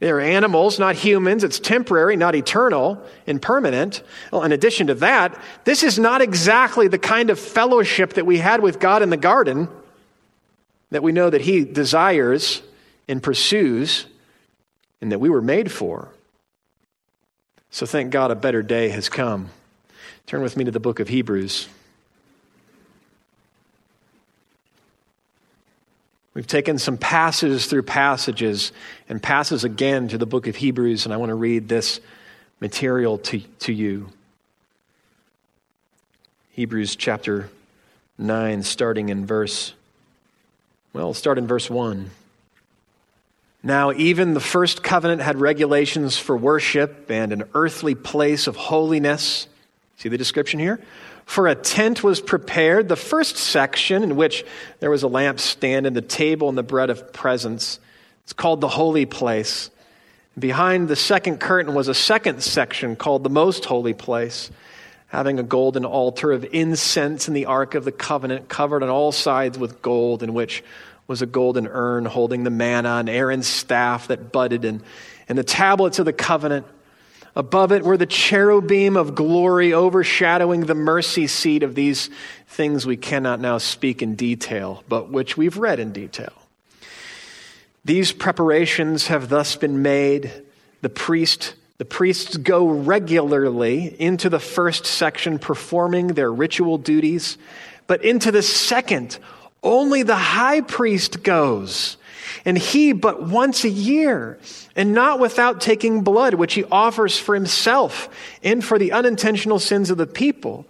[0.00, 1.44] They're animals, not humans.
[1.44, 4.02] It's temporary, not eternal and permanent.
[4.32, 8.38] Well, in addition to that, this is not exactly the kind of fellowship that we
[8.38, 9.68] had with God in the garden
[10.90, 12.62] that we know that He desires
[13.08, 14.06] and pursues
[15.02, 16.08] and that we were made for.
[17.70, 19.50] So thank God a better day has come.
[20.26, 21.68] Turn with me to the book of Hebrews.
[26.32, 28.72] We've taken some passages through passages
[29.08, 32.00] and passes again to the book of Hebrews, and I want to read this
[32.60, 34.10] material to, to you.
[36.50, 37.50] Hebrews chapter
[38.18, 39.72] 9, starting in verse,
[40.92, 42.10] well, start in verse 1.
[43.62, 49.48] Now, even the first covenant had regulations for worship and an earthly place of holiness.
[49.96, 50.80] See the description here?
[51.30, 54.44] For a tent was prepared, the first section in which
[54.80, 57.78] there was a lampstand and the table and the bread of presence.
[58.24, 59.70] It's called the holy place.
[60.36, 64.50] Behind the second curtain was a second section called the most holy place,
[65.06, 69.12] having a golden altar of incense and the ark of the covenant, covered on all
[69.12, 70.64] sides with gold, in which
[71.06, 74.82] was a golden urn holding the manna and Aaron's staff that budded, and,
[75.28, 76.66] and the tablets of the covenant
[77.36, 82.10] Above it were the cherubim of glory overshadowing the mercy seat of these
[82.48, 86.32] things we cannot now speak in detail, but which we've read in detail.
[87.84, 90.30] These preparations have thus been made.
[90.82, 97.38] The priest the priests go regularly into the first section performing their ritual duties,
[97.86, 99.18] but into the second,
[99.62, 101.96] only the high priest goes
[102.44, 104.38] and he but once a year,
[104.76, 108.08] and not without taking blood, which he offers for himself
[108.42, 110.66] and for the unintentional sins of the people.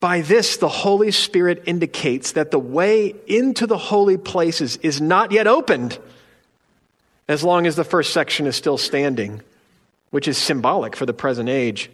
[0.00, 5.32] By this, the Holy Spirit indicates that the way into the holy places is not
[5.32, 5.98] yet opened,
[7.26, 9.40] as long as the first section is still standing,
[10.10, 11.90] which is symbolic for the present age.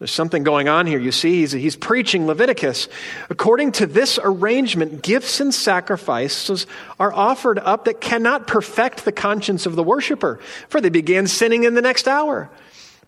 [0.00, 0.98] There's something going on here.
[0.98, 2.88] You see, he's, he's preaching Leviticus.
[3.28, 6.66] According to this arrangement, gifts and sacrifices
[6.98, 10.40] are offered up that cannot perfect the conscience of the worshiper,
[10.70, 12.50] for they began sinning in the next hour.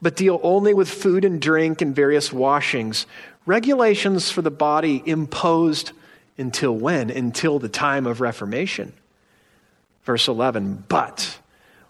[0.03, 3.07] but deal only with food and drink and various washings,
[3.47, 5.93] regulations for the body imposed
[6.37, 7.09] until when?
[7.09, 8.93] Until the time of Reformation.
[10.05, 11.39] Verse 11, but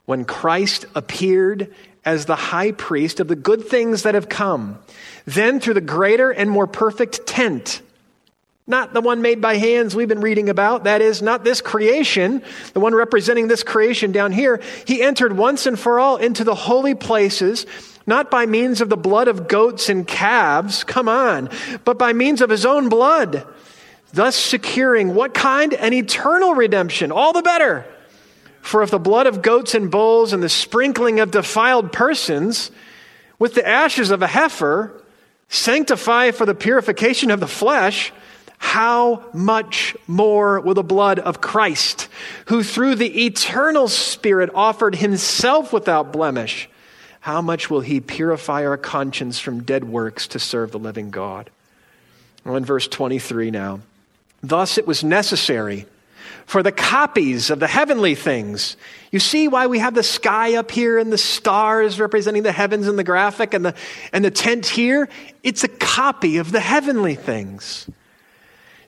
[0.05, 1.75] when Christ appeared
[2.05, 4.79] as the high priest of the good things that have come,
[5.25, 7.81] then through the greater and more perfect tent,
[8.67, 12.43] not the one made by hands we've been reading about, that is, not this creation,
[12.75, 16.55] the one representing this creation down here, he entered once and for all into the
[16.55, 17.67] holy places
[18.07, 21.49] not by means of the blood of goats and calves, come on,
[21.85, 23.47] but by means of his own blood,
[24.13, 25.73] thus securing what kind?
[25.75, 27.13] An eternal redemption.
[27.13, 27.87] All the better.
[28.63, 32.71] For if the blood of goats and bulls and the sprinkling of defiled persons
[33.39, 35.03] with the ashes of a heifer
[35.49, 38.13] sanctify for the purification of the flesh,
[38.57, 42.09] how much more will the blood of Christ,
[42.47, 46.71] who through the eternal Spirit offered himself without blemish,
[47.21, 51.51] how much will he purify our conscience from dead works to serve the living God?
[52.45, 53.81] Well, in verse 23 now.
[54.41, 55.87] Thus it was necessary
[56.47, 58.77] for the copies of the heavenly things.
[59.11, 62.89] You see why we have the sky up here and the stars representing the heavens
[62.89, 63.75] in the graphic and the,
[64.13, 65.09] and the tent here?
[65.43, 67.89] It's a copy of the heavenly things.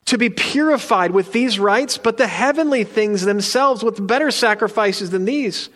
[0.07, 5.25] To be purified with these rites, but the heavenly things themselves with better sacrifices than
[5.25, 5.71] these.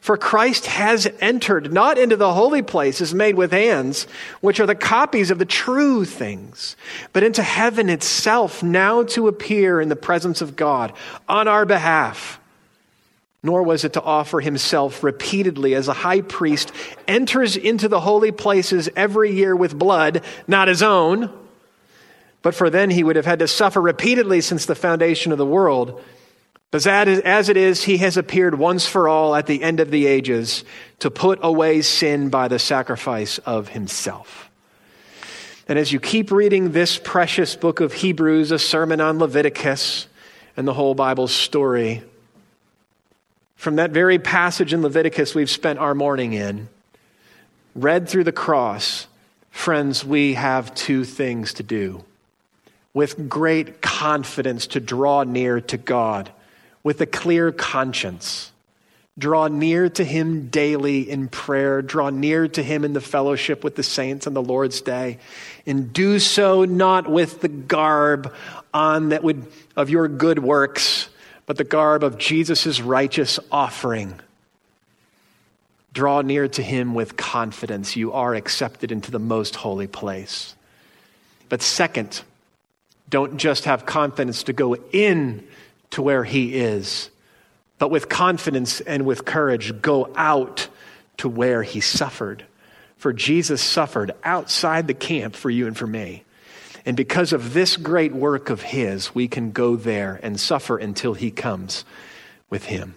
[0.00, 4.06] For Christ has entered not into the holy places made with hands,
[4.40, 6.74] which are the copies of the true things,
[7.12, 10.92] but into heaven itself, now to appear in the presence of God
[11.28, 12.40] on our behalf.
[13.42, 16.72] Nor was it to offer himself repeatedly as a high priest
[17.08, 21.30] enters into the holy places every year with blood, not his own,
[22.42, 25.46] but for then he would have had to suffer repeatedly since the foundation of the
[25.46, 26.02] world.
[26.70, 30.06] But as it is, he has appeared once for all at the end of the
[30.06, 30.64] ages
[31.00, 34.48] to put away sin by the sacrifice of himself.
[35.68, 40.06] And as you keep reading this precious book of Hebrews, a sermon on Leviticus,
[40.56, 42.02] and the whole Bible story,
[43.56, 46.68] from that very passage in Leviticus we've spent our morning in,
[47.74, 49.06] read through the cross,
[49.50, 52.04] friends, we have two things to do.
[52.92, 56.30] With great confidence to draw near to God
[56.82, 58.50] with a clear conscience.
[59.18, 61.82] Draw near to him daily in prayer.
[61.82, 65.18] Draw near to him in the fellowship with the saints on the Lord's day.
[65.66, 68.32] And do so not with the garb
[68.72, 71.08] on that would of your good works,
[71.44, 74.18] but the garb of Jesus' righteous offering.
[75.92, 77.96] Draw near to him with confidence.
[77.96, 80.54] You are accepted into the most holy place.
[81.48, 82.22] But second,
[83.10, 85.46] don't just have confidence to go in
[85.90, 87.10] to where he is,
[87.78, 90.68] but with confidence and with courage, go out
[91.18, 92.44] to where he suffered.
[92.96, 96.24] For Jesus suffered outside the camp for you and for me.
[96.86, 101.14] And because of this great work of his, we can go there and suffer until
[101.14, 101.84] he comes
[102.48, 102.94] with him.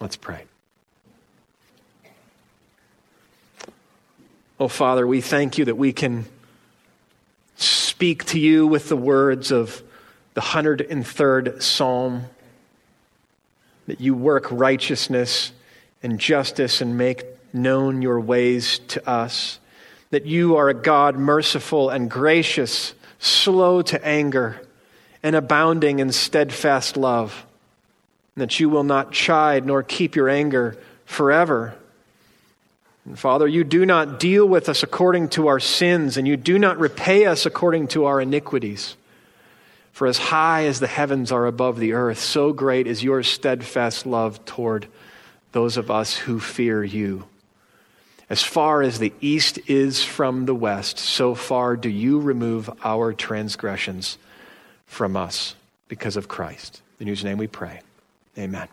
[0.00, 0.44] Let's pray.
[4.58, 6.24] Oh, Father, we thank you that we can
[7.62, 9.82] speak to you with the words of
[10.34, 12.24] the 103rd Psalm,
[13.86, 15.52] that you work righteousness
[16.02, 19.58] and justice and make known your ways to us,
[20.10, 24.60] that you are a God merciful and gracious, slow to anger,
[25.22, 27.46] and abounding in steadfast love,
[28.34, 31.74] and that you will not chide nor keep your anger forever.
[33.04, 36.58] And Father, you do not deal with us according to our sins, and you do
[36.58, 38.96] not repay us according to our iniquities.
[39.92, 44.06] For as high as the heavens are above the earth, so great is your steadfast
[44.06, 44.86] love toward
[45.50, 47.24] those of us who fear you.
[48.30, 53.12] As far as the east is from the west, so far do you remove our
[53.12, 54.16] transgressions
[54.86, 55.54] from us
[55.88, 56.80] because of Christ.
[56.98, 57.80] In whose name we pray.
[58.38, 58.68] Amen.